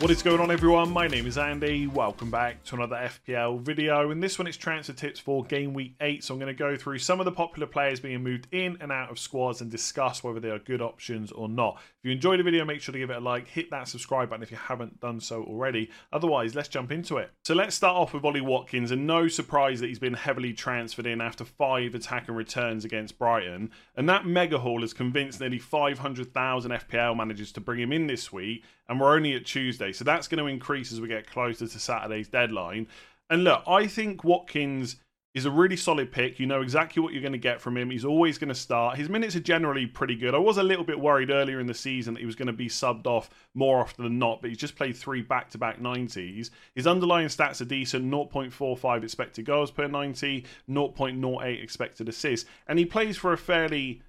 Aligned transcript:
What 0.00 0.10
is 0.10 0.22
going 0.22 0.40
on 0.40 0.50
everyone? 0.50 0.90
My 0.90 1.08
name 1.08 1.26
is 1.26 1.36
Andy. 1.36 1.86
Welcome 1.86 2.30
back 2.30 2.64
to 2.64 2.74
another 2.74 2.96
FPL 2.96 3.60
video. 3.60 4.10
In 4.10 4.20
this 4.20 4.38
one 4.38 4.46
it's 4.46 4.56
transfer 4.56 4.94
tips 4.94 5.20
for 5.20 5.44
game 5.44 5.74
week 5.74 5.94
8. 6.00 6.24
So 6.24 6.32
I'm 6.32 6.40
going 6.40 6.50
to 6.50 6.58
go 6.58 6.74
through 6.74 7.00
some 7.00 7.20
of 7.20 7.26
the 7.26 7.32
popular 7.32 7.66
players 7.66 8.00
being 8.00 8.22
moved 8.22 8.46
in 8.50 8.78
and 8.80 8.90
out 8.90 9.10
of 9.10 9.18
squads 9.18 9.60
and 9.60 9.70
discuss 9.70 10.24
whether 10.24 10.40
they 10.40 10.48
are 10.48 10.58
good 10.58 10.80
options 10.80 11.30
or 11.32 11.50
not. 11.50 11.76
If 11.98 12.06
you 12.06 12.12
enjoyed 12.12 12.38
the 12.38 12.44
video 12.44 12.64
make 12.64 12.80
sure 12.80 12.94
to 12.94 12.98
give 12.98 13.10
it 13.10 13.18
a 13.18 13.20
like, 13.20 13.46
hit 13.46 13.70
that 13.72 13.88
subscribe 13.88 14.30
button 14.30 14.42
if 14.42 14.50
you 14.50 14.56
haven't 14.56 15.00
done 15.00 15.20
so 15.20 15.42
already. 15.44 15.90
Otherwise 16.14 16.54
let's 16.54 16.68
jump 16.68 16.90
into 16.90 17.18
it. 17.18 17.30
So 17.44 17.52
let's 17.52 17.76
start 17.76 17.94
off 17.94 18.14
with 18.14 18.24
Ollie 18.24 18.40
Watkins 18.40 18.92
and 18.92 19.06
no 19.06 19.28
surprise 19.28 19.80
that 19.80 19.88
he's 19.88 19.98
been 19.98 20.14
heavily 20.14 20.54
transferred 20.54 21.06
in 21.06 21.20
after 21.20 21.44
5 21.44 21.94
attack 21.94 22.26
and 22.28 22.38
returns 22.38 22.86
against 22.86 23.18
Brighton. 23.18 23.70
And 23.98 24.08
that 24.08 24.24
mega 24.24 24.60
haul 24.60 24.80
has 24.80 24.94
convinced 24.94 25.40
nearly 25.40 25.58
500,000 25.58 26.70
FPL 26.70 27.14
managers 27.14 27.52
to 27.52 27.60
bring 27.60 27.80
him 27.80 27.92
in 27.92 28.06
this 28.06 28.32
week 28.32 28.64
and 28.90 29.00
we're 29.00 29.14
only 29.14 29.34
at 29.34 29.46
Tuesday. 29.46 29.92
So 29.92 30.04
that's 30.04 30.26
going 30.26 30.44
to 30.44 30.50
increase 30.50 30.92
as 30.92 31.00
we 31.00 31.06
get 31.06 31.30
closer 31.30 31.66
to 31.66 31.78
Saturday's 31.78 32.28
deadline. 32.28 32.88
And 33.30 33.44
look, 33.44 33.62
I 33.66 33.86
think 33.86 34.24
Watkins 34.24 34.96
is 35.32 35.44
a 35.44 35.50
really 35.50 35.76
solid 35.76 36.10
pick. 36.10 36.40
You 36.40 36.46
know 36.46 36.60
exactly 36.60 37.00
what 37.00 37.12
you're 37.12 37.22
going 37.22 37.30
to 37.30 37.38
get 37.38 37.60
from 37.60 37.76
him. 37.76 37.88
He's 37.88 38.04
always 38.04 38.36
going 38.36 38.48
to 38.48 38.54
start. 38.54 38.98
His 38.98 39.08
minutes 39.08 39.36
are 39.36 39.40
generally 39.40 39.86
pretty 39.86 40.16
good. 40.16 40.34
I 40.34 40.38
was 40.38 40.58
a 40.58 40.64
little 40.64 40.82
bit 40.82 40.98
worried 40.98 41.30
earlier 41.30 41.60
in 41.60 41.68
the 41.68 41.74
season 41.74 42.14
that 42.14 42.20
he 42.20 42.26
was 42.26 42.34
going 42.34 42.48
to 42.48 42.52
be 42.52 42.68
subbed 42.68 43.06
off 43.06 43.30
more 43.54 43.78
often 43.78 44.02
than 44.02 44.18
not, 44.18 44.40
but 44.40 44.50
he's 44.50 44.58
just 44.58 44.74
played 44.74 44.96
three 44.96 45.22
back 45.22 45.50
to 45.50 45.58
back 45.58 45.80
90s. 45.80 46.50
His 46.74 46.88
underlying 46.88 47.28
stats 47.28 47.60
are 47.60 47.66
decent 47.66 48.10
0.45 48.10 49.04
expected 49.04 49.44
goals 49.44 49.70
per 49.70 49.86
90, 49.86 50.44
0.08 50.68 51.62
expected 51.62 52.08
assists, 52.08 52.50
and 52.66 52.76
he 52.76 52.84
plays 52.84 53.16
for 53.16 53.32
a 53.32 53.38
fairly 53.38 54.02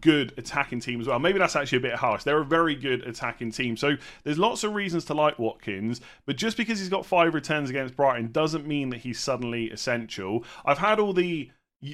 good 0.00 0.32
attacking 0.36 0.80
team 0.80 1.00
as 1.00 1.06
well. 1.06 1.18
Maybe 1.18 1.38
that's 1.38 1.56
actually 1.56 1.78
a 1.78 1.82
bit 1.82 1.94
harsh. 1.94 2.24
They're 2.24 2.40
a 2.40 2.44
very 2.44 2.74
good 2.74 3.02
attacking 3.02 3.52
team. 3.52 3.76
So 3.76 3.96
there's 4.22 4.38
lots 4.38 4.64
of 4.64 4.74
reasons 4.74 5.04
to 5.06 5.14
like 5.14 5.38
Watkins, 5.38 6.00
but 6.26 6.36
just 6.36 6.56
because 6.56 6.78
he's 6.78 6.88
got 6.88 7.06
five 7.06 7.34
returns 7.34 7.70
against 7.70 7.96
Brighton 7.96 8.32
doesn't 8.32 8.66
mean 8.66 8.90
that 8.90 9.00
he's 9.00 9.18
suddenly 9.18 9.70
essential. 9.70 10.44
I've 10.64 10.78
had 10.78 10.98
all 10.98 11.12
the 11.12 11.50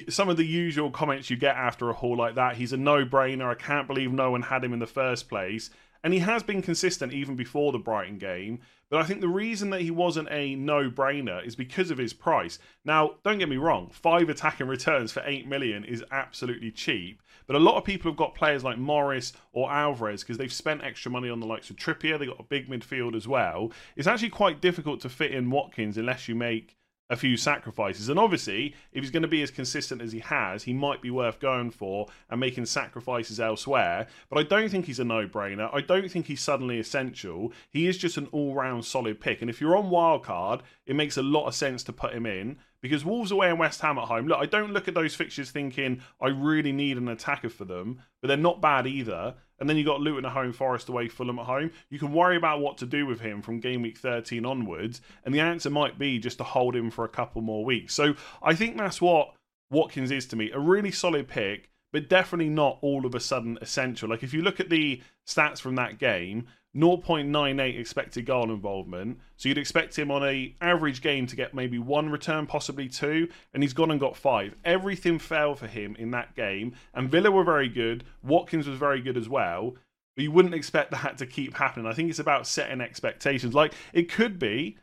some 0.07 0.29
of 0.29 0.37
the 0.37 0.45
usual 0.45 0.89
comments 0.89 1.29
you 1.29 1.35
get 1.35 1.55
after 1.55 1.89
a 1.89 1.93
haul 1.93 2.15
like 2.15 2.35
that. 2.35 2.55
He's 2.55 2.71
a 2.71 2.77
no-brainer. 2.77 3.49
I 3.49 3.55
can't 3.55 3.87
believe 3.87 4.13
no 4.13 4.31
one 4.31 4.43
had 4.43 4.63
him 4.63 4.71
in 4.71 4.79
the 4.79 4.87
first 4.87 5.27
place. 5.27 5.69
And 6.03 6.13
he 6.13 6.19
has 6.19 6.43
been 6.43 6.61
consistent 6.61 7.13
even 7.13 7.35
before 7.35 7.71
the 7.71 7.77
Brighton 7.77 8.17
game. 8.17 8.59
But 8.91 8.99
I 8.99 9.05
think 9.05 9.21
the 9.21 9.29
reason 9.29 9.69
that 9.69 9.79
he 9.79 9.89
wasn't 9.89 10.27
a 10.29 10.53
no 10.55 10.91
brainer 10.91 11.43
is 11.47 11.55
because 11.55 11.91
of 11.91 11.97
his 11.97 12.11
price. 12.11 12.59
Now, 12.83 13.15
don't 13.23 13.39
get 13.39 13.47
me 13.47 13.55
wrong, 13.55 13.89
five 13.89 14.27
attacking 14.27 14.67
returns 14.67 15.13
for 15.13 15.23
8 15.25 15.47
million 15.47 15.85
is 15.85 16.03
absolutely 16.11 16.71
cheap. 16.71 17.21
But 17.47 17.55
a 17.55 17.59
lot 17.59 17.77
of 17.77 17.85
people 17.85 18.11
have 18.11 18.17
got 18.17 18.35
players 18.35 18.65
like 18.65 18.77
Morris 18.77 19.31
or 19.53 19.71
Alvarez 19.71 20.23
because 20.23 20.37
they've 20.37 20.51
spent 20.51 20.83
extra 20.83 21.09
money 21.09 21.29
on 21.29 21.39
the 21.39 21.45
likes 21.45 21.69
of 21.69 21.77
Trippier. 21.77 22.19
They've 22.19 22.27
got 22.27 22.41
a 22.41 22.43
big 22.43 22.69
midfield 22.69 23.15
as 23.15 23.29
well. 23.29 23.71
It's 23.95 24.07
actually 24.07 24.29
quite 24.29 24.59
difficult 24.59 24.99
to 25.01 25.09
fit 25.09 25.31
in 25.31 25.49
Watkins 25.49 25.97
unless 25.97 26.27
you 26.27 26.35
make 26.35 26.75
a 27.11 27.17
few 27.17 27.35
sacrifices. 27.35 28.07
And 28.07 28.17
obviously, 28.17 28.73
if 28.93 29.03
he's 29.03 29.11
going 29.11 29.21
to 29.21 29.27
be 29.27 29.43
as 29.43 29.51
consistent 29.51 30.01
as 30.01 30.13
he 30.13 30.19
has, 30.19 30.63
he 30.63 30.73
might 30.73 31.01
be 31.01 31.11
worth 31.11 31.41
going 31.41 31.69
for 31.69 32.07
and 32.29 32.39
making 32.39 32.65
sacrifices 32.65 33.37
elsewhere. 33.37 34.07
But 34.29 34.39
I 34.39 34.43
don't 34.43 34.69
think 34.69 34.85
he's 34.85 34.99
a 34.99 35.03
no 35.03 35.27
brainer. 35.27 35.69
I 35.73 35.81
don't 35.81 36.09
think 36.09 36.27
he's 36.27 36.41
suddenly 36.41 36.79
essential. 36.79 37.51
He 37.69 37.85
is 37.85 37.97
just 37.97 38.15
an 38.15 38.29
all 38.31 38.55
round 38.55 38.85
solid 38.85 39.19
pick. 39.19 39.41
And 39.41 39.49
if 39.49 39.59
you're 39.59 39.75
on 39.75 39.91
wildcard, 39.91 40.61
it 40.85 40.95
makes 40.95 41.17
a 41.17 41.21
lot 41.21 41.47
of 41.47 41.53
sense 41.53 41.83
to 41.83 41.93
put 41.93 42.13
him 42.13 42.25
in 42.25 42.57
because 42.81 43.05
Wolves 43.05 43.31
away 43.31 43.49
and 43.49 43.59
West 43.59 43.81
Ham 43.81 43.97
at 43.97 44.07
home. 44.07 44.27
Look, 44.27 44.39
I 44.39 44.45
don't 44.45 44.71
look 44.71 44.87
at 44.87 44.93
those 44.93 45.13
fixtures 45.13 45.51
thinking 45.51 46.01
I 46.21 46.29
really 46.29 46.71
need 46.71 46.97
an 46.97 47.09
attacker 47.09 47.49
for 47.49 47.65
them, 47.65 47.99
but 48.21 48.29
they're 48.29 48.37
not 48.37 48.61
bad 48.61 48.87
either. 48.87 49.35
And 49.61 49.69
then 49.69 49.77
you 49.77 49.85
got 49.85 50.01
Luton 50.01 50.25
at 50.25 50.31
home, 50.31 50.53
Forest 50.53 50.89
away, 50.89 51.07
Fulham 51.07 51.37
at 51.37 51.45
home. 51.45 51.69
You 51.91 51.99
can 51.99 52.11
worry 52.11 52.35
about 52.35 52.61
what 52.61 52.79
to 52.79 52.87
do 52.87 53.05
with 53.05 53.19
him 53.19 53.43
from 53.43 53.59
game 53.59 53.83
week 53.83 53.99
13 53.99 54.43
onwards, 54.43 55.01
and 55.23 55.33
the 55.33 55.39
answer 55.39 55.69
might 55.69 55.99
be 55.99 56.17
just 56.17 56.39
to 56.39 56.43
hold 56.43 56.75
him 56.75 56.89
for 56.89 57.05
a 57.05 57.09
couple 57.09 57.43
more 57.43 57.63
weeks. 57.63 57.93
So 57.93 58.15
I 58.41 58.55
think 58.55 58.75
that's 58.75 58.99
what 58.99 59.35
Watkins 59.69 60.09
is 60.09 60.25
to 60.27 60.35
me 60.35 60.49
a 60.49 60.59
really 60.59 60.89
solid 60.89 61.27
pick, 61.27 61.69
but 61.93 62.09
definitely 62.09 62.49
not 62.49 62.79
all 62.81 63.05
of 63.05 63.13
a 63.13 63.19
sudden 63.19 63.59
essential. 63.61 64.09
Like 64.09 64.23
if 64.23 64.33
you 64.33 64.41
look 64.41 64.59
at 64.59 64.71
the 64.71 64.99
stats 65.27 65.61
from 65.61 65.75
that 65.75 65.99
game, 65.99 66.47
0.98 66.75 67.79
expected 67.79 68.25
goal 68.25 68.45
involvement. 68.51 69.19
So 69.37 69.49
you'd 69.49 69.57
expect 69.57 69.97
him 69.97 70.09
on 70.09 70.23
a 70.23 70.55
average 70.61 71.01
game 71.01 71.27
to 71.27 71.35
get 71.35 71.53
maybe 71.53 71.79
one 71.79 72.09
return, 72.09 72.47
possibly 72.47 72.87
two, 72.87 73.27
and 73.53 73.61
he's 73.61 73.73
gone 73.73 73.91
and 73.91 73.99
got 73.99 74.15
five. 74.15 74.55
Everything 74.63 75.19
fell 75.19 75.55
for 75.55 75.67
him 75.67 75.95
in 75.99 76.11
that 76.11 76.35
game, 76.35 76.75
and 76.93 77.09
Villa 77.09 77.31
were 77.31 77.43
very 77.43 77.67
good. 77.67 78.03
Watkins 78.23 78.67
was 78.67 78.77
very 78.77 79.01
good 79.01 79.17
as 79.17 79.27
well. 79.27 79.75
But 80.15 80.23
you 80.23 80.31
wouldn't 80.31 80.55
expect 80.55 80.91
that 80.91 81.17
to 81.19 81.25
keep 81.25 81.55
happening. 81.55 81.87
I 81.87 81.93
think 81.93 82.09
it's 82.09 82.19
about 82.19 82.47
setting 82.47 82.81
expectations. 82.81 83.53
Like 83.53 83.73
it 83.93 84.11
could 84.11 84.39
be 84.39 84.77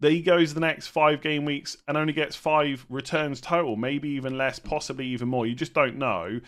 that 0.00 0.12
he 0.12 0.22
goes 0.22 0.54
the 0.54 0.60
next 0.60 0.88
five 0.88 1.20
game 1.20 1.44
weeks 1.44 1.76
and 1.86 1.96
only 1.96 2.14
gets 2.14 2.34
five 2.34 2.86
returns 2.88 3.40
total, 3.40 3.76
maybe 3.76 4.08
even 4.10 4.38
less, 4.38 4.58
possibly 4.58 5.06
even 5.06 5.28
more. 5.28 5.46
You 5.46 5.54
just 5.54 5.74
don't 5.74 5.96
know. 5.96 6.40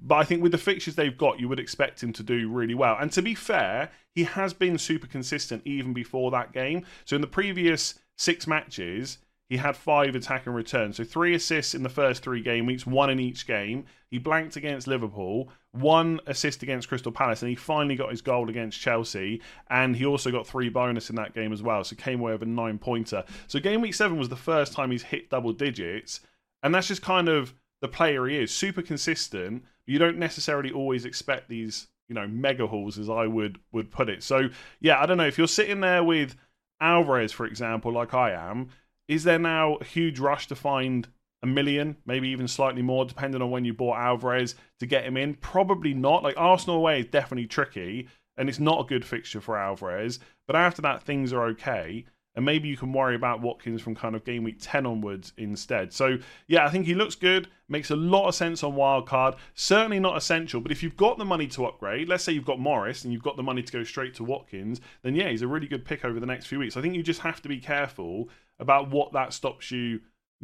But 0.00 0.16
I 0.16 0.24
think 0.24 0.42
with 0.42 0.52
the 0.52 0.58
fixtures 0.58 0.94
they've 0.94 1.16
got, 1.16 1.40
you 1.40 1.48
would 1.48 1.58
expect 1.58 2.02
him 2.02 2.12
to 2.14 2.22
do 2.22 2.48
really 2.48 2.74
well. 2.74 2.96
And 3.00 3.10
to 3.12 3.22
be 3.22 3.34
fair, 3.34 3.90
he 4.14 4.24
has 4.24 4.52
been 4.52 4.78
super 4.78 5.06
consistent 5.06 5.62
even 5.64 5.92
before 5.92 6.30
that 6.30 6.52
game. 6.52 6.84
So 7.04 7.16
in 7.16 7.22
the 7.22 7.26
previous 7.26 7.98
six 8.16 8.46
matches, 8.46 9.18
he 9.48 9.56
had 9.56 9.76
five 9.76 10.14
attack 10.14 10.46
and 10.46 10.54
return. 10.54 10.92
So 10.92 11.04
three 11.04 11.34
assists 11.34 11.74
in 11.74 11.82
the 11.82 11.88
first 11.88 12.22
three 12.22 12.42
game 12.42 12.66
weeks, 12.66 12.86
one 12.86 13.10
in 13.10 13.18
each 13.18 13.46
game. 13.46 13.86
He 14.10 14.18
blanked 14.18 14.56
against 14.56 14.86
Liverpool, 14.86 15.50
one 15.72 16.20
assist 16.26 16.62
against 16.62 16.88
Crystal 16.88 17.12
Palace, 17.12 17.42
and 17.42 17.48
he 17.48 17.54
finally 17.54 17.96
got 17.96 18.10
his 18.10 18.20
goal 18.20 18.50
against 18.50 18.80
Chelsea. 18.80 19.40
And 19.70 19.96
he 19.96 20.04
also 20.04 20.30
got 20.30 20.46
three 20.46 20.68
bonus 20.68 21.08
in 21.08 21.16
that 21.16 21.34
game 21.34 21.52
as 21.52 21.62
well. 21.62 21.82
So 21.82 21.96
came 21.96 22.20
away 22.20 22.32
with 22.32 22.42
a 22.42 22.46
nine 22.46 22.78
pointer. 22.78 23.24
So 23.46 23.58
game 23.58 23.80
week 23.80 23.94
seven 23.94 24.18
was 24.18 24.28
the 24.28 24.36
first 24.36 24.74
time 24.74 24.90
he's 24.90 25.02
hit 25.02 25.30
double 25.30 25.52
digits. 25.52 26.20
And 26.62 26.74
that's 26.74 26.88
just 26.88 27.02
kind 27.02 27.28
of 27.28 27.54
the 27.80 27.88
player 27.88 28.26
he 28.26 28.36
is. 28.36 28.50
Super 28.50 28.82
consistent 28.82 29.64
you 29.88 29.98
don't 29.98 30.18
necessarily 30.18 30.70
always 30.70 31.04
expect 31.04 31.48
these, 31.48 31.88
you 32.08 32.14
know, 32.14 32.28
mega 32.28 32.66
hauls 32.66 32.98
as 32.98 33.08
I 33.08 33.26
would 33.26 33.58
would 33.72 33.90
put 33.90 34.08
it. 34.08 34.22
So 34.22 34.50
yeah, 34.80 35.00
I 35.00 35.06
don't 35.06 35.16
know 35.16 35.26
if 35.26 35.38
you're 35.38 35.48
sitting 35.48 35.80
there 35.80 36.04
with 36.04 36.36
Alvarez, 36.80 37.32
for 37.32 37.46
example, 37.46 37.92
like 37.92 38.14
I 38.14 38.32
am. 38.32 38.68
Is 39.08 39.24
there 39.24 39.38
now 39.38 39.76
a 39.76 39.84
huge 39.84 40.18
rush 40.18 40.46
to 40.48 40.54
find 40.54 41.08
a 41.42 41.46
million, 41.46 41.96
maybe 42.04 42.28
even 42.28 42.46
slightly 42.46 42.82
more, 42.82 43.06
depending 43.06 43.40
on 43.40 43.50
when 43.50 43.64
you 43.64 43.72
bought 43.72 43.98
Alvarez 43.98 44.54
to 44.80 44.86
get 44.86 45.04
him 45.04 45.16
in? 45.16 45.34
Probably 45.34 45.94
not. 45.94 46.22
Like 46.22 46.34
Arsenal 46.36 46.76
away 46.76 47.00
is 47.00 47.06
definitely 47.06 47.46
tricky, 47.46 48.08
and 48.36 48.48
it's 48.48 48.60
not 48.60 48.80
a 48.80 48.88
good 48.88 49.06
fixture 49.06 49.40
for 49.40 49.56
Alvarez. 49.56 50.20
But 50.46 50.56
after 50.56 50.82
that, 50.82 51.02
things 51.02 51.32
are 51.32 51.46
okay 51.46 52.04
and 52.38 52.44
maybe 52.44 52.68
you 52.68 52.76
can 52.76 52.92
worry 52.92 53.16
about 53.16 53.40
Watkins 53.40 53.82
from 53.82 53.96
kind 53.96 54.14
of 54.14 54.24
game 54.24 54.44
week 54.44 54.58
10 54.60 54.86
onwards 54.86 55.32
instead. 55.38 55.92
So, 55.92 56.18
yeah, 56.46 56.64
I 56.64 56.70
think 56.70 56.86
he 56.86 56.94
looks 56.94 57.16
good, 57.16 57.48
makes 57.68 57.90
a 57.90 57.96
lot 57.96 58.28
of 58.28 58.34
sense 58.36 58.62
on 58.62 58.74
wildcard. 58.74 59.36
Certainly 59.54 59.98
not 59.98 60.16
essential, 60.16 60.60
but 60.60 60.70
if 60.70 60.80
you've 60.80 60.96
got 60.96 61.18
the 61.18 61.24
money 61.24 61.48
to 61.48 61.66
upgrade, 61.66 62.08
let's 62.08 62.22
say 62.22 62.30
you've 62.30 62.44
got 62.44 62.60
Morris 62.60 63.02
and 63.02 63.12
you've 63.12 63.24
got 63.24 63.36
the 63.36 63.42
money 63.42 63.60
to 63.60 63.72
go 63.72 63.82
straight 63.82 64.14
to 64.14 64.22
Watkins, 64.22 64.80
then 65.02 65.16
yeah, 65.16 65.28
he's 65.30 65.42
a 65.42 65.48
really 65.48 65.66
good 65.66 65.84
pick 65.84 66.04
over 66.04 66.20
the 66.20 66.26
next 66.26 66.46
few 66.46 66.60
weeks. 66.60 66.76
I 66.76 66.80
think 66.80 66.94
you 66.94 67.02
just 67.02 67.22
have 67.22 67.42
to 67.42 67.48
be 67.48 67.58
careful 67.58 68.28
about 68.60 68.88
what 68.88 69.12
that 69.14 69.32
stops 69.32 69.72
you 69.72 69.98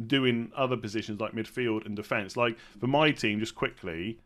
doing 0.05 0.51
other 0.53 0.75
positions 0.75 1.21
like 1.21 1.31
midfield 1.31 1.85
and 1.85 1.95
defense. 1.95 2.35
Like 2.35 2.57
for 2.77 2.87
my 2.87 3.11
team, 3.11 3.39
just 3.39 3.55
quickly, 3.55 4.19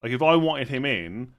like 0.00 0.12
if 0.12 0.22
I 0.22 0.36
wanted 0.36 0.68
him 0.68 0.84
in, 0.84 1.32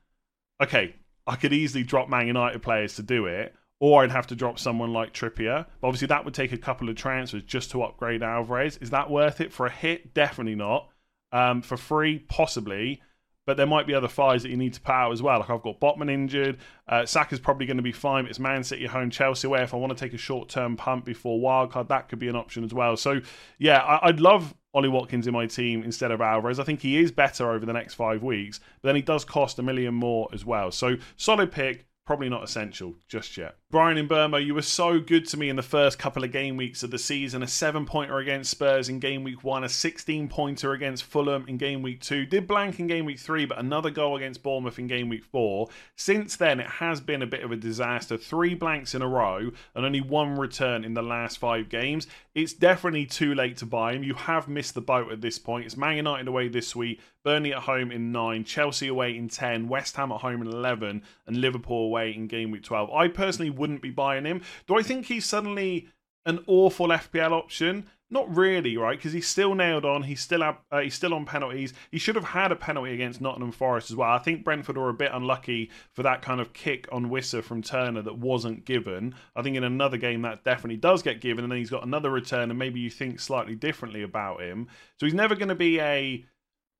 okay, 0.61 0.95
I 1.25 1.37
could 1.37 1.53
easily 1.53 1.85
drop 1.85 2.09
Man 2.09 2.27
United 2.27 2.61
players 2.61 2.97
to 2.97 3.03
do 3.03 3.25
it, 3.25 3.55
or 3.79 4.03
I'd 4.03 4.12
have 4.12 4.27
to 4.27 4.35
drop 4.35 4.57
someone 4.59 4.91
like 4.94 5.13
Trippier. 5.13 5.65
But 5.81 5.88
obviously, 5.88 6.07
that 6.07 6.25
would 6.25 6.33
take 6.33 6.51
a 6.51 6.57
couple 6.57 6.89
of 6.89 6.95
transfers 6.95 7.44
just 7.44 7.71
to 7.71 7.83
upgrade 7.83 8.24
Alvarez. 8.24 8.77
Is 8.77 8.89
that 8.89 9.09
worth 9.09 9.39
it 9.41 9.53
for 9.53 9.65
a 9.68 9.71
hit? 9.71 10.13
Definitely 10.13 10.56
not. 10.56 10.89
Um, 11.31 11.62
for 11.62 11.77
free, 11.77 12.19
possibly. 12.19 13.01
But 13.45 13.56
there 13.56 13.65
might 13.65 13.88
be 13.88 13.94
other 13.94 14.09
fires 14.09 14.44
that 14.44 14.50
you 14.50 14.57
need 14.57 14.74
to 14.74 14.81
put 14.81 14.91
out 14.91 15.13
as 15.13 15.21
well. 15.21 15.39
Like 15.39 15.50
I've 15.50 15.62
got 15.62 15.79
Botman 15.79 16.12
injured. 16.12 16.57
Uh, 16.85 17.06
Saka's 17.06 17.39
probably 17.39 17.65
going 17.65 17.77
to 17.77 17.83
be 17.83 17.94
fine. 17.94 18.25
It's 18.25 18.39
Man 18.39 18.62
City 18.62 18.85
home, 18.85 19.09
Chelsea 19.09 19.47
away. 19.47 19.62
If 19.62 19.74
I 19.74 19.77
want 19.77 19.97
to 19.97 19.97
take 19.97 20.13
a 20.13 20.18
short 20.18 20.50
term 20.50 20.75
punt 20.75 21.06
before 21.06 21.39
wildcard, 21.39 21.88
that 21.88 22.09
could 22.09 22.19
be 22.19 22.27
an 22.27 22.35
option 22.35 22.65
as 22.65 22.73
well. 22.73 22.97
So 22.97 23.21
yeah, 23.57 23.77
I- 23.80 24.09
I'd 24.09 24.19
love 24.19 24.53
Ollie 24.73 24.89
Watkins 24.89 25.27
in 25.27 25.33
my 25.33 25.45
team 25.45 25.81
instead 25.83 26.12
of 26.12 26.19
Alvarez. 26.19 26.59
I 26.59 26.65
think 26.65 26.81
he 26.81 26.97
is 26.97 27.09
better 27.09 27.50
over 27.50 27.65
the 27.65 27.71
next 27.71 27.94
five 27.94 28.21
weeks, 28.21 28.59
but 28.81 28.89
then 28.89 28.97
he 28.97 29.01
does 29.01 29.23
cost 29.23 29.59
a 29.59 29.63
million 29.63 29.94
more 29.94 30.27
as 30.33 30.44
well. 30.44 30.69
So 30.69 30.97
solid 31.15 31.50
pick, 31.50 31.85
probably 32.06 32.27
not 32.27 32.44
essential 32.44 32.95
just 33.07 33.38
yet. 33.38 33.56
Bryan 33.69 34.07
Mbeumo, 34.07 34.45
you 34.45 34.55
were 34.55 34.61
so 34.61 34.97
good 35.01 35.27
to 35.27 35.35
me 35.35 35.49
in 35.49 35.57
the 35.57 35.61
first 35.61 35.99
couple 35.99 36.23
of 36.23 36.31
game 36.31 36.55
weeks 36.55 36.83
of 36.83 36.91
the 36.91 36.97
season. 36.97 37.43
A 37.43 37.47
seven 37.47 37.85
pointer 37.85 38.17
against 38.17 38.49
Spurs 38.49 38.87
in 38.87 39.01
game 39.01 39.25
week 39.25 39.43
one, 39.43 39.65
a 39.65 39.67
16 39.67 40.29
pointer 40.29 40.71
against 40.71 41.03
Fulham 41.03 41.43
in 41.49 41.57
game 41.57 41.81
week 41.81 41.99
two. 41.99 42.25
Did 42.25 42.47
blank 42.47 42.79
in 42.79 42.87
game 42.87 43.03
week 43.03 43.19
three, 43.19 43.43
but 43.43 43.57
another 43.57 43.89
goal 43.89 44.15
against 44.15 44.41
Bournemouth 44.41 44.79
in 44.79 44.87
game 44.87 45.09
week 45.09 45.25
four. 45.25 45.67
Since 45.97 46.37
then, 46.37 46.61
it 46.61 46.67
has 46.67 47.01
been 47.01 47.21
a 47.21 47.27
bit 47.27 47.43
of 47.43 47.51
a 47.51 47.57
disaster. 47.57 48.15
Three 48.15 48.55
blanks 48.55 48.95
in 48.95 49.01
a 49.01 49.07
row 49.07 49.51
and 49.75 49.85
only 49.85 49.99
one 49.99 50.35
return 50.35 50.85
in 50.85 50.93
the 50.93 51.01
last 51.01 51.37
five 51.37 51.67
games. 51.67 52.07
It's 52.33 52.53
definitely 52.53 53.05
too 53.05 53.35
late 53.35 53.57
to 53.57 53.65
buy 53.65 53.91
him. 53.91 54.03
You 54.03 54.13
have 54.13 54.47
missed 54.47 54.75
the 54.75 54.81
boat 54.81 55.11
at 55.11 55.19
this 55.19 55.39
point. 55.39 55.65
It's 55.65 55.75
Man 55.75 55.97
United 55.97 56.29
away 56.29 56.47
this 56.47 56.73
week, 56.73 57.01
Burnley 57.27 57.51
at 57.53 57.63
home 57.63 57.91
in 57.91 58.13
nine, 58.13 58.45
Chelsea 58.45 58.87
away 58.87 59.17
in 59.17 59.27
10, 59.27 59.67
West 59.67 59.97
Ham 59.97 60.13
at 60.13 60.21
home 60.21 60.41
in 60.41 60.47
11, 60.47 61.03
and 61.25 61.41
Liverpool 61.41 61.87
away 61.87 62.11
in 62.11 62.27
game 62.27 62.51
week 62.51 62.63
12. 62.63 62.89
I 62.91 63.09
personally 63.09 63.49
wouldn't 63.57 63.81
be 63.81 63.92
buying 63.92 64.25
him. 64.25 64.42
Do 64.68 64.77
I 64.77 64.81
think 64.81 65.06
he's 65.06 65.25
suddenly 65.25 65.89
an 66.25 66.44
awful 66.48 66.88
FPL 66.88 67.31
option? 67.31 67.86
Not 68.09 68.33
really, 68.33 68.77
right? 68.77 68.98
Because 68.98 69.12
he's 69.12 69.27
still 69.27 69.54
nailed 69.54 69.83
on. 69.83 70.04
He's 70.04 70.21
still 70.21 70.42
uh, 70.42 70.54
he's 70.80 70.94
still 70.94 71.13
on 71.13 71.25
penalties. 71.25 71.74
He 71.92 72.00
should 72.00 72.15
have 72.15 72.24
had 72.24 72.54
a 72.54 72.56
penalty 72.56 72.94
against 72.94 73.19
Nottingham 73.19 73.51
Forest 73.51 73.89
as 73.89 73.98
well. 73.98 74.09
I 74.09 74.19
think 74.19 74.45
Brentford 74.45 74.77
were 74.77 74.88
a 74.88 74.94
bit 74.94 75.12
unlucky 75.13 75.71
for 75.92 76.04
that 76.04 76.21
kind 76.21 76.39
of 76.39 76.54
kick 76.54 76.88
on 76.89 77.09
Wissa 77.09 77.44
from 77.44 77.62
Turner 77.62 78.01
that 78.01 78.18
wasn't 78.18 78.63
given. 78.63 79.13
I 79.36 79.42
think 79.42 79.57
in 79.57 79.65
another 79.65 79.98
game 79.98 80.21
that 80.21 80.45
definitely 80.45 80.77
does 80.77 81.01
get 81.01 81.19
given, 81.19 81.44
and 81.44 81.51
then 81.51 81.59
he's 81.59 81.69
got 81.69 81.86
another 81.86 82.09
return, 82.09 82.50
and 82.50 82.57
maybe 82.57 82.80
you 82.80 82.89
think 82.89 83.19
slightly 83.19 83.56
differently 83.56 84.04
about 84.04 84.42
him. 84.42 84.69
So 85.00 85.06
he's 85.06 85.13
never 85.13 85.36
going 85.36 85.50
to 85.50 85.56
be 85.56 85.81
a 85.81 86.25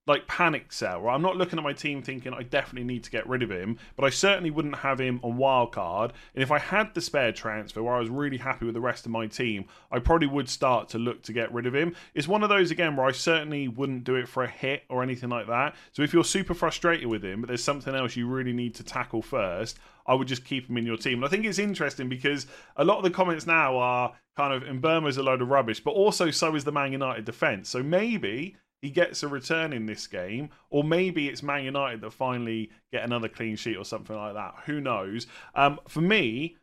like 0.08 0.28
panic 0.28 0.72
sell. 0.72 1.02
Right? 1.02 1.14
I'm 1.14 1.22
not 1.22 1.38
looking 1.38 1.60
at 1.60 1.64
my 1.64 1.74
team 1.74 2.02
thinking 2.02 2.34
I 2.34 2.44
definitely 2.44 2.88
need 2.88 3.04
to 3.04 3.12
get 3.12 3.28
rid 3.28 3.44
of 3.44 3.52
him, 3.52 3.78
but 3.96 4.06
I 4.06 4.10
certainly 4.10 4.50
wouldn't 4.50 4.78
have 4.78 5.00
him 5.00 5.20
on 5.24 5.38
wild 5.38 5.74
card. 5.74 6.14
And 6.34 6.42
if 6.42 6.52
I 6.52 6.60
had 6.60 6.94
the 6.94 7.02
spare 7.02 7.32
transfer 7.32 7.84
where 7.84 7.96
I 7.96 8.00
was 8.00 8.10
really 8.10 8.38
happy 8.38 8.66
with 8.66 8.76
the 8.76 8.82
rest 8.82 9.06
of 9.06 9.12
my 9.12 9.28
team, 9.28 9.66
I 9.92 10.00
probably 10.00 10.28
would 10.28 10.50
start 10.50 10.90
to 10.90 10.98
look 10.98 11.24
to 11.24 11.34
get 11.34 11.54
rid 11.54 11.68
of 11.68 11.76
him. 11.76 11.96
It's 12.14 12.28
one 12.28 12.44
of 12.44 12.50
those 12.50 12.72
again 12.72 12.96
where 12.96 13.06
I 13.06 13.12
certainly 13.12 13.68
wouldn't 13.68 14.04
do 14.06 14.16
it 14.16 14.28
for 14.28 14.44
a 14.44 14.50
hit 14.50 14.84
or 14.90 15.04
anything 15.04 15.30
like 15.30 15.48
that. 15.48 15.76
So 15.92 16.02
if 16.02 16.14
you're 16.14 16.24
super 16.24 16.54
frustrated 16.54 17.08
with 17.08 17.24
him, 17.24 17.42
but 17.42 17.48
there's 17.48 17.64
something 17.64 17.94
else 17.94 18.16
you 18.16 18.28
really 18.28 18.54
need 18.54 18.76
to 18.76 18.84
tackle 18.84 19.22
first, 19.22 19.78
I 20.06 20.14
would 20.14 20.28
just 20.28 20.46
keep 20.46 20.70
him 20.70 20.78
in 20.78 20.86
your 20.86 20.98
team. 20.98 21.16
And 21.16 21.26
I 21.26 21.28
think 21.28 21.46
it's 21.46 21.60
interesting 21.60 22.08
because 22.08 22.48
a 22.78 22.86
lot 22.86 22.98
of 22.98 23.04
the 23.04 23.12
comments 23.12 23.46
now 23.46 23.78
are 23.78 24.14
kind 24.38 24.54
of 24.54 24.64
Mbeumo's 24.64 25.18
a 25.18 25.24
load 25.24 25.42
of 25.42 25.50
rubbish, 25.50 25.84
but 25.84 25.92
also 25.92 26.32
so 26.32 26.56
is 26.56 26.64
the 26.64 26.72
Man 26.72 26.94
United 26.94 27.26
defence. 27.26 27.70
So 27.70 27.84
maybe 27.84 28.56
he 28.82 28.90
gets 28.90 29.24
a 29.24 29.28
return 29.28 29.74
in 29.74 29.86
this 29.86 30.06
game, 30.08 30.50
or 30.70 30.84
maybe 30.84 31.28
it's 31.28 31.42
Man 31.42 31.64
United 31.64 32.02
that 32.02 32.12
finally 32.12 32.70
get 32.92 33.04
another 33.04 33.28
clean 33.28 33.56
sheet 33.56 33.78
or 33.78 33.86
something 33.86 34.16
like 34.16 34.36
that. 34.36 34.54
Who 34.66 34.80
knows? 34.80 35.28
Um, 35.56 35.80
for 35.88 36.02
me, 36.02 36.58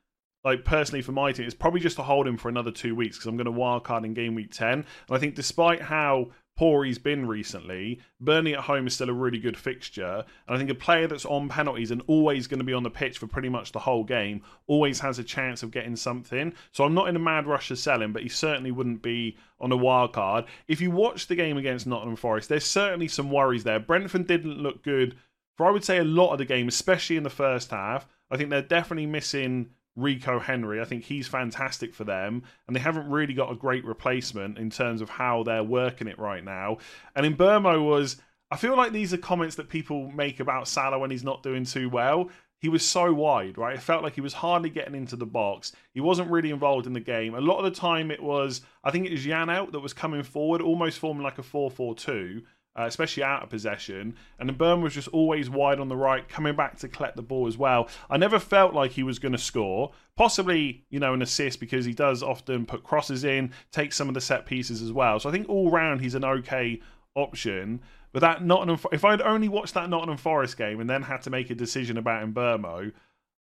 like 0.44 0.64
personally 0.64 1.02
for 1.02 1.12
my 1.12 1.32
team, 1.32 1.46
it's 1.46 1.54
probably 1.54 1.80
just 1.80 1.96
to 1.96 2.02
hold 2.02 2.28
him 2.28 2.36
for 2.36 2.48
another 2.48 2.70
two 2.70 2.94
weeks 2.94 3.16
because 3.16 3.26
I'm 3.26 3.36
going 3.36 3.46
to 3.46 3.52
wildcard 3.52 4.04
in 4.04 4.14
game 4.14 4.34
week 4.34 4.52
10. 4.52 4.72
And 4.72 4.84
I 5.10 5.18
think 5.18 5.34
despite 5.34 5.80
how 5.80 6.30
poor 6.56 6.84
he's 6.84 6.98
been 6.98 7.26
recently. 7.26 8.00
Burnley 8.20 8.54
at 8.54 8.60
home 8.60 8.86
is 8.86 8.94
still 8.94 9.10
a 9.10 9.14
really 9.14 9.38
good 9.38 9.56
fixture. 9.56 10.24
And 10.46 10.54
I 10.54 10.58
think 10.58 10.70
a 10.70 10.74
player 10.74 11.06
that's 11.06 11.24
on 11.24 11.48
penalties 11.48 11.90
and 11.90 12.02
always 12.06 12.46
going 12.46 12.58
to 12.58 12.64
be 12.64 12.72
on 12.72 12.82
the 12.82 12.90
pitch 12.90 13.18
for 13.18 13.26
pretty 13.26 13.48
much 13.48 13.72
the 13.72 13.80
whole 13.80 14.04
game 14.04 14.42
always 14.66 15.00
has 15.00 15.18
a 15.18 15.24
chance 15.24 15.62
of 15.62 15.70
getting 15.70 15.96
something. 15.96 16.52
So 16.72 16.84
I'm 16.84 16.94
not 16.94 17.08
in 17.08 17.16
a 17.16 17.20
mad 17.20 17.46
rush 17.46 17.68
to 17.68 17.76
sell 17.76 18.00
him, 18.00 18.12
but 18.12 18.22
he 18.22 18.28
certainly 18.28 18.70
wouldn't 18.70 19.02
be 19.02 19.36
on 19.60 19.72
a 19.72 19.76
wild 19.76 20.12
card. 20.12 20.44
If 20.68 20.80
you 20.80 20.90
watch 20.90 21.26
the 21.26 21.36
game 21.36 21.56
against 21.56 21.86
Nottingham 21.86 22.16
Forest, 22.16 22.48
there's 22.48 22.66
certainly 22.66 23.08
some 23.08 23.30
worries 23.30 23.64
there. 23.64 23.80
Brentford 23.80 24.26
didn't 24.26 24.62
look 24.62 24.82
good 24.82 25.16
for 25.56 25.66
I 25.66 25.70
would 25.70 25.84
say 25.84 25.98
a 25.98 26.04
lot 26.04 26.32
of 26.32 26.38
the 26.38 26.44
game, 26.44 26.68
especially 26.68 27.16
in 27.16 27.22
the 27.22 27.30
first 27.30 27.70
half. 27.70 28.06
I 28.30 28.36
think 28.36 28.50
they're 28.50 28.62
definitely 28.62 29.06
missing 29.06 29.70
Rico 29.96 30.38
Henry. 30.38 30.80
I 30.80 30.84
think 30.84 31.04
he's 31.04 31.28
fantastic 31.28 31.94
for 31.94 32.04
them, 32.04 32.42
and 32.66 32.74
they 32.74 32.80
haven't 32.80 33.08
really 33.08 33.34
got 33.34 33.52
a 33.52 33.56
great 33.56 33.84
replacement 33.84 34.58
in 34.58 34.70
terms 34.70 35.00
of 35.00 35.08
how 35.08 35.42
they're 35.42 35.62
working 35.62 36.08
it 36.08 36.18
right 36.18 36.44
now. 36.44 36.78
And 37.14 37.24
in 37.24 37.36
Mbeumo 37.36 37.84
was, 37.84 38.16
I 38.50 38.56
feel 38.56 38.76
like 38.76 38.92
these 38.92 39.14
are 39.14 39.18
comments 39.18 39.56
that 39.56 39.68
people 39.68 40.10
make 40.10 40.40
about 40.40 40.68
Salah 40.68 40.98
when 40.98 41.10
he's 41.10 41.24
not 41.24 41.42
doing 41.42 41.64
too 41.64 41.88
well. 41.88 42.30
He 42.58 42.68
was 42.70 42.84
so 42.84 43.12
wide, 43.12 43.58
right? 43.58 43.76
It 43.76 43.82
felt 43.82 44.02
like 44.02 44.14
he 44.14 44.22
was 44.22 44.32
hardly 44.32 44.70
getting 44.70 44.94
into 44.94 45.16
the 45.16 45.26
box. 45.26 45.72
He 45.92 46.00
wasn't 46.00 46.30
really 46.30 46.50
involved 46.50 46.86
in 46.86 46.94
the 46.94 47.00
game. 47.00 47.34
A 47.34 47.40
lot 47.40 47.58
of 47.58 47.64
the 47.64 47.78
time, 47.78 48.10
it 48.10 48.22
was, 48.22 48.62
I 48.82 48.90
think 48.90 49.06
it 49.06 49.12
was 49.12 49.26
Janelt 49.26 49.72
that 49.72 49.80
was 49.80 49.92
coming 49.92 50.22
forward, 50.22 50.62
almost 50.62 50.98
forming 50.98 51.22
like 51.22 51.38
a 51.38 51.42
4 51.42 51.70
4 51.70 51.94
2 51.94 52.42
uh, 52.76 52.84
especially 52.84 53.22
out 53.22 53.42
of 53.42 53.50
possession. 53.50 54.16
And 54.38 54.48
then 54.48 54.82
was 54.82 54.94
just 54.94 55.08
always 55.08 55.48
wide 55.48 55.80
on 55.80 55.88
the 55.88 55.96
right, 55.96 56.28
coming 56.28 56.56
back 56.56 56.78
to 56.78 56.88
collect 56.88 57.16
the 57.16 57.22
ball 57.22 57.46
as 57.46 57.56
well. 57.56 57.88
I 58.10 58.16
never 58.16 58.38
felt 58.38 58.74
like 58.74 58.92
he 58.92 59.02
was 59.02 59.18
going 59.18 59.32
to 59.32 59.38
score. 59.38 59.92
Possibly, 60.16 60.84
you 60.90 61.00
know, 61.00 61.14
an 61.14 61.22
assist 61.22 61.60
because 61.60 61.84
he 61.84 61.92
does 61.92 62.22
often 62.22 62.66
put 62.66 62.82
crosses 62.82 63.24
in, 63.24 63.52
take 63.72 63.92
some 63.92 64.08
of 64.08 64.14
the 64.14 64.20
set 64.20 64.46
pieces 64.46 64.82
as 64.82 64.92
well. 64.92 65.20
So 65.20 65.28
I 65.28 65.32
think 65.32 65.48
all 65.48 65.70
round 65.70 66.00
he's 66.00 66.14
an 66.14 66.24
okay 66.24 66.80
option. 67.14 67.80
But 68.12 68.20
that 68.20 68.44
Nottingham, 68.44 68.78
if 68.92 69.04
I'd 69.04 69.22
only 69.22 69.48
watched 69.48 69.74
that 69.74 69.90
Nottingham 69.90 70.18
Forest 70.18 70.56
game 70.56 70.80
and 70.80 70.88
then 70.88 71.02
had 71.02 71.22
to 71.22 71.30
make 71.30 71.50
a 71.50 71.54
decision 71.54 71.98
about 71.98 72.32
Mbeumo, 72.32 72.92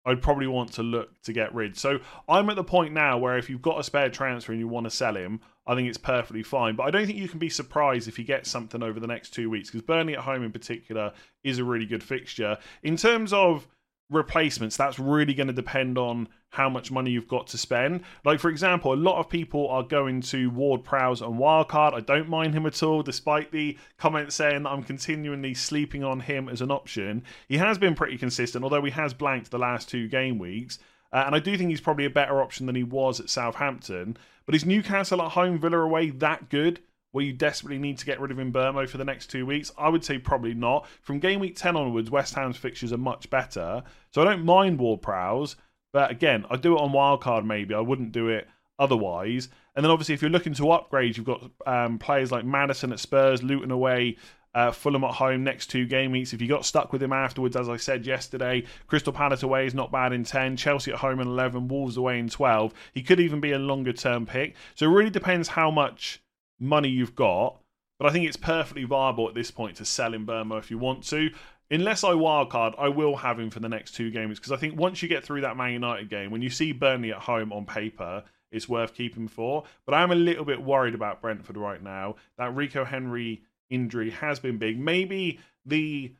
I'd 0.04 0.22
probably 0.22 0.46
want 0.46 0.72
to 0.74 0.82
look 0.82 1.20
to 1.22 1.32
get 1.32 1.52
rid. 1.54 1.76
So 1.76 1.98
I'm 2.28 2.48
at 2.50 2.56
the 2.56 2.64
point 2.64 2.92
now 2.92 3.18
where 3.18 3.38
if 3.38 3.50
you've 3.50 3.62
got 3.62 3.80
a 3.80 3.84
spare 3.84 4.08
transfer 4.08 4.52
and 4.52 4.60
you 4.60 4.68
want 4.68 4.84
to 4.84 4.90
sell 4.90 5.16
him, 5.16 5.40
I 5.66 5.74
think 5.74 5.88
it's 5.88 5.98
perfectly 5.98 6.42
fine. 6.42 6.76
But 6.76 6.84
I 6.84 6.90
don't 6.90 7.06
think 7.06 7.18
you 7.18 7.28
can 7.28 7.38
be 7.38 7.48
surprised 7.48 8.08
if 8.08 8.16
he 8.16 8.24
gets 8.24 8.50
something 8.50 8.82
over 8.82 9.00
the 9.00 9.06
next 9.06 9.30
two 9.30 9.50
weeks 9.50 9.68
because 9.68 9.82
Burnley 9.82 10.14
at 10.14 10.20
home 10.20 10.44
in 10.44 10.52
particular 10.52 11.12
is 11.42 11.58
a 11.58 11.64
really 11.64 11.86
good 11.86 12.02
fixture. 12.02 12.58
In 12.82 12.96
terms 12.96 13.32
of 13.32 13.66
replacements, 14.08 14.76
that's 14.76 14.98
really 14.98 15.34
going 15.34 15.48
to 15.48 15.52
depend 15.52 15.98
on 15.98 16.28
how 16.50 16.68
much 16.68 16.92
money 16.92 17.10
you've 17.10 17.28
got 17.28 17.48
to 17.48 17.58
spend. 17.58 18.02
Like, 18.24 18.38
for 18.38 18.48
example, 18.48 18.92
a 18.92 18.94
lot 18.94 19.18
of 19.18 19.28
people 19.28 19.68
are 19.68 19.82
going 19.82 20.20
to 20.22 20.48
Ward 20.50 20.84
Prowse 20.84 21.20
on 21.20 21.38
Wildcard. 21.38 21.92
I 21.92 22.00
don't 22.00 22.28
mind 22.28 22.54
him 22.54 22.66
at 22.66 22.82
all, 22.82 23.02
despite 23.02 23.50
the 23.50 23.76
comments 23.98 24.36
saying 24.36 24.62
that 24.62 24.70
I'm 24.70 24.84
continually 24.84 25.54
sleeping 25.54 26.04
on 26.04 26.20
him 26.20 26.48
as 26.48 26.60
an 26.60 26.70
option. 26.70 27.24
He 27.48 27.56
has 27.58 27.78
been 27.78 27.94
pretty 27.94 28.16
consistent, 28.16 28.62
although 28.62 28.84
he 28.84 28.92
has 28.92 29.12
blanked 29.12 29.50
the 29.50 29.58
last 29.58 29.88
two 29.88 30.08
game 30.08 30.38
weeks. 30.38 30.78
Uh, 31.12 31.24
and 31.26 31.34
I 31.34 31.38
do 31.38 31.56
think 31.56 31.70
he's 31.70 31.80
probably 31.80 32.04
a 32.04 32.10
better 32.10 32.40
option 32.40 32.66
than 32.66 32.74
he 32.74 32.82
was 32.82 33.20
at 33.20 33.30
Southampton. 33.30 34.16
But 34.44 34.54
is 34.54 34.64
Newcastle 34.64 35.22
at 35.22 35.32
home, 35.32 35.58
Villa 35.58 35.78
away 35.78 36.10
that 36.10 36.48
good? 36.48 36.80
where 37.16 37.24
you 37.24 37.32
desperately 37.32 37.78
need 37.78 37.96
to 37.96 38.04
get 38.04 38.20
rid 38.20 38.30
of 38.30 38.36
Mbeumo 38.36 38.86
for 38.86 38.98
the 38.98 39.04
next 39.04 39.28
two 39.28 39.46
weeks? 39.46 39.72
I 39.78 39.88
would 39.88 40.04
say 40.04 40.18
probably 40.18 40.52
not. 40.52 40.86
From 41.00 41.18
game 41.18 41.40
week 41.40 41.56
10 41.56 41.74
onwards, 41.74 42.10
West 42.10 42.34
Ham's 42.34 42.58
fixtures 42.58 42.92
are 42.92 42.98
much 42.98 43.30
better. 43.30 43.82
So 44.12 44.20
I 44.20 44.24
don't 44.24 44.44
mind 44.44 44.78
Ward 44.78 45.00
Prowse, 45.00 45.56
but 45.94 46.10
again, 46.10 46.44
I 46.50 46.56
do 46.56 46.76
it 46.76 46.80
on 46.82 46.92
wildcard 46.92 47.46
maybe. 47.46 47.74
I 47.74 47.80
wouldn't 47.80 48.12
do 48.12 48.28
it 48.28 48.46
otherwise. 48.78 49.48
And 49.74 49.82
then 49.82 49.90
obviously, 49.90 50.14
if 50.14 50.20
you're 50.20 50.30
looking 50.30 50.52
to 50.54 50.70
upgrade, 50.72 51.16
you've 51.16 51.24
got 51.24 51.50
um, 51.66 51.98
players 51.98 52.30
like 52.30 52.44
Maddison 52.44 52.92
at 52.92 53.00
Spurs, 53.00 53.42
Luton 53.42 53.70
away, 53.70 54.18
uh, 54.56 54.72
Fulham 54.72 55.04
at 55.04 55.12
home 55.12 55.44
next 55.44 55.66
two 55.66 55.84
game 55.84 56.12
weeks. 56.12 56.32
If 56.32 56.40
you 56.40 56.48
got 56.48 56.64
stuck 56.64 56.90
with 56.90 57.02
him 57.02 57.12
afterwards, 57.12 57.56
as 57.56 57.68
I 57.68 57.76
said 57.76 58.06
yesterday, 58.06 58.64
Crystal 58.86 59.12
Palace 59.12 59.42
away 59.42 59.66
is 59.66 59.74
not 59.74 59.92
bad 59.92 60.14
in 60.14 60.24
10, 60.24 60.56
Chelsea 60.56 60.90
at 60.90 60.98
home 60.98 61.20
in 61.20 61.28
11, 61.28 61.68
Wolves 61.68 61.98
away 61.98 62.18
in 62.18 62.30
12. 62.30 62.72
He 62.94 63.02
could 63.02 63.20
even 63.20 63.38
be 63.38 63.52
a 63.52 63.58
longer 63.58 63.92
term 63.92 64.24
pick. 64.24 64.54
So 64.74 64.86
it 64.86 64.94
really 64.94 65.10
depends 65.10 65.48
how 65.48 65.70
much 65.70 66.22
money 66.58 66.88
you've 66.88 67.14
got. 67.14 67.60
But 67.98 68.08
I 68.08 68.12
think 68.12 68.26
it's 68.26 68.38
perfectly 68.38 68.84
viable 68.84 69.28
at 69.28 69.34
this 69.34 69.50
point 69.50 69.76
to 69.76 69.84
sell 69.84 70.12
Mbeumo 70.12 70.58
if 70.58 70.70
you 70.70 70.78
want 70.78 71.04
to. 71.08 71.28
Unless 71.70 72.02
I 72.02 72.12
wildcard, 72.12 72.76
I 72.78 72.88
will 72.88 73.16
have 73.16 73.38
him 73.38 73.50
for 73.50 73.60
the 73.60 73.68
next 73.68 73.94
two 73.94 74.10
games 74.10 74.38
because 74.38 74.52
I 74.52 74.56
think 74.56 74.78
once 74.78 75.02
you 75.02 75.08
get 75.08 75.22
through 75.22 75.42
that 75.42 75.58
Man 75.58 75.74
United 75.74 76.08
game, 76.08 76.30
when 76.30 76.40
you 76.40 76.48
see 76.48 76.72
Burnley 76.72 77.12
at 77.12 77.18
home 77.18 77.52
on 77.52 77.66
paper, 77.66 78.24
it's 78.50 78.70
worth 78.70 78.94
keeping 78.94 79.28
for. 79.28 79.64
But 79.84 79.96
I'm 79.96 80.12
a 80.12 80.14
little 80.14 80.46
bit 80.46 80.62
worried 80.62 80.94
about 80.94 81.20
Brentford 81.20 81.58
right 81.58 81.82
now. 81.82 82.14
That 82.38 82.54
Rico 82.54 82.84
Henry 82.84 83.42
injury 83.70 84.10
has 84.10 84.38
been 84.38 84.58
big. 84.58 84.78
Maybe 84.78 85.40
the 85.64 86.14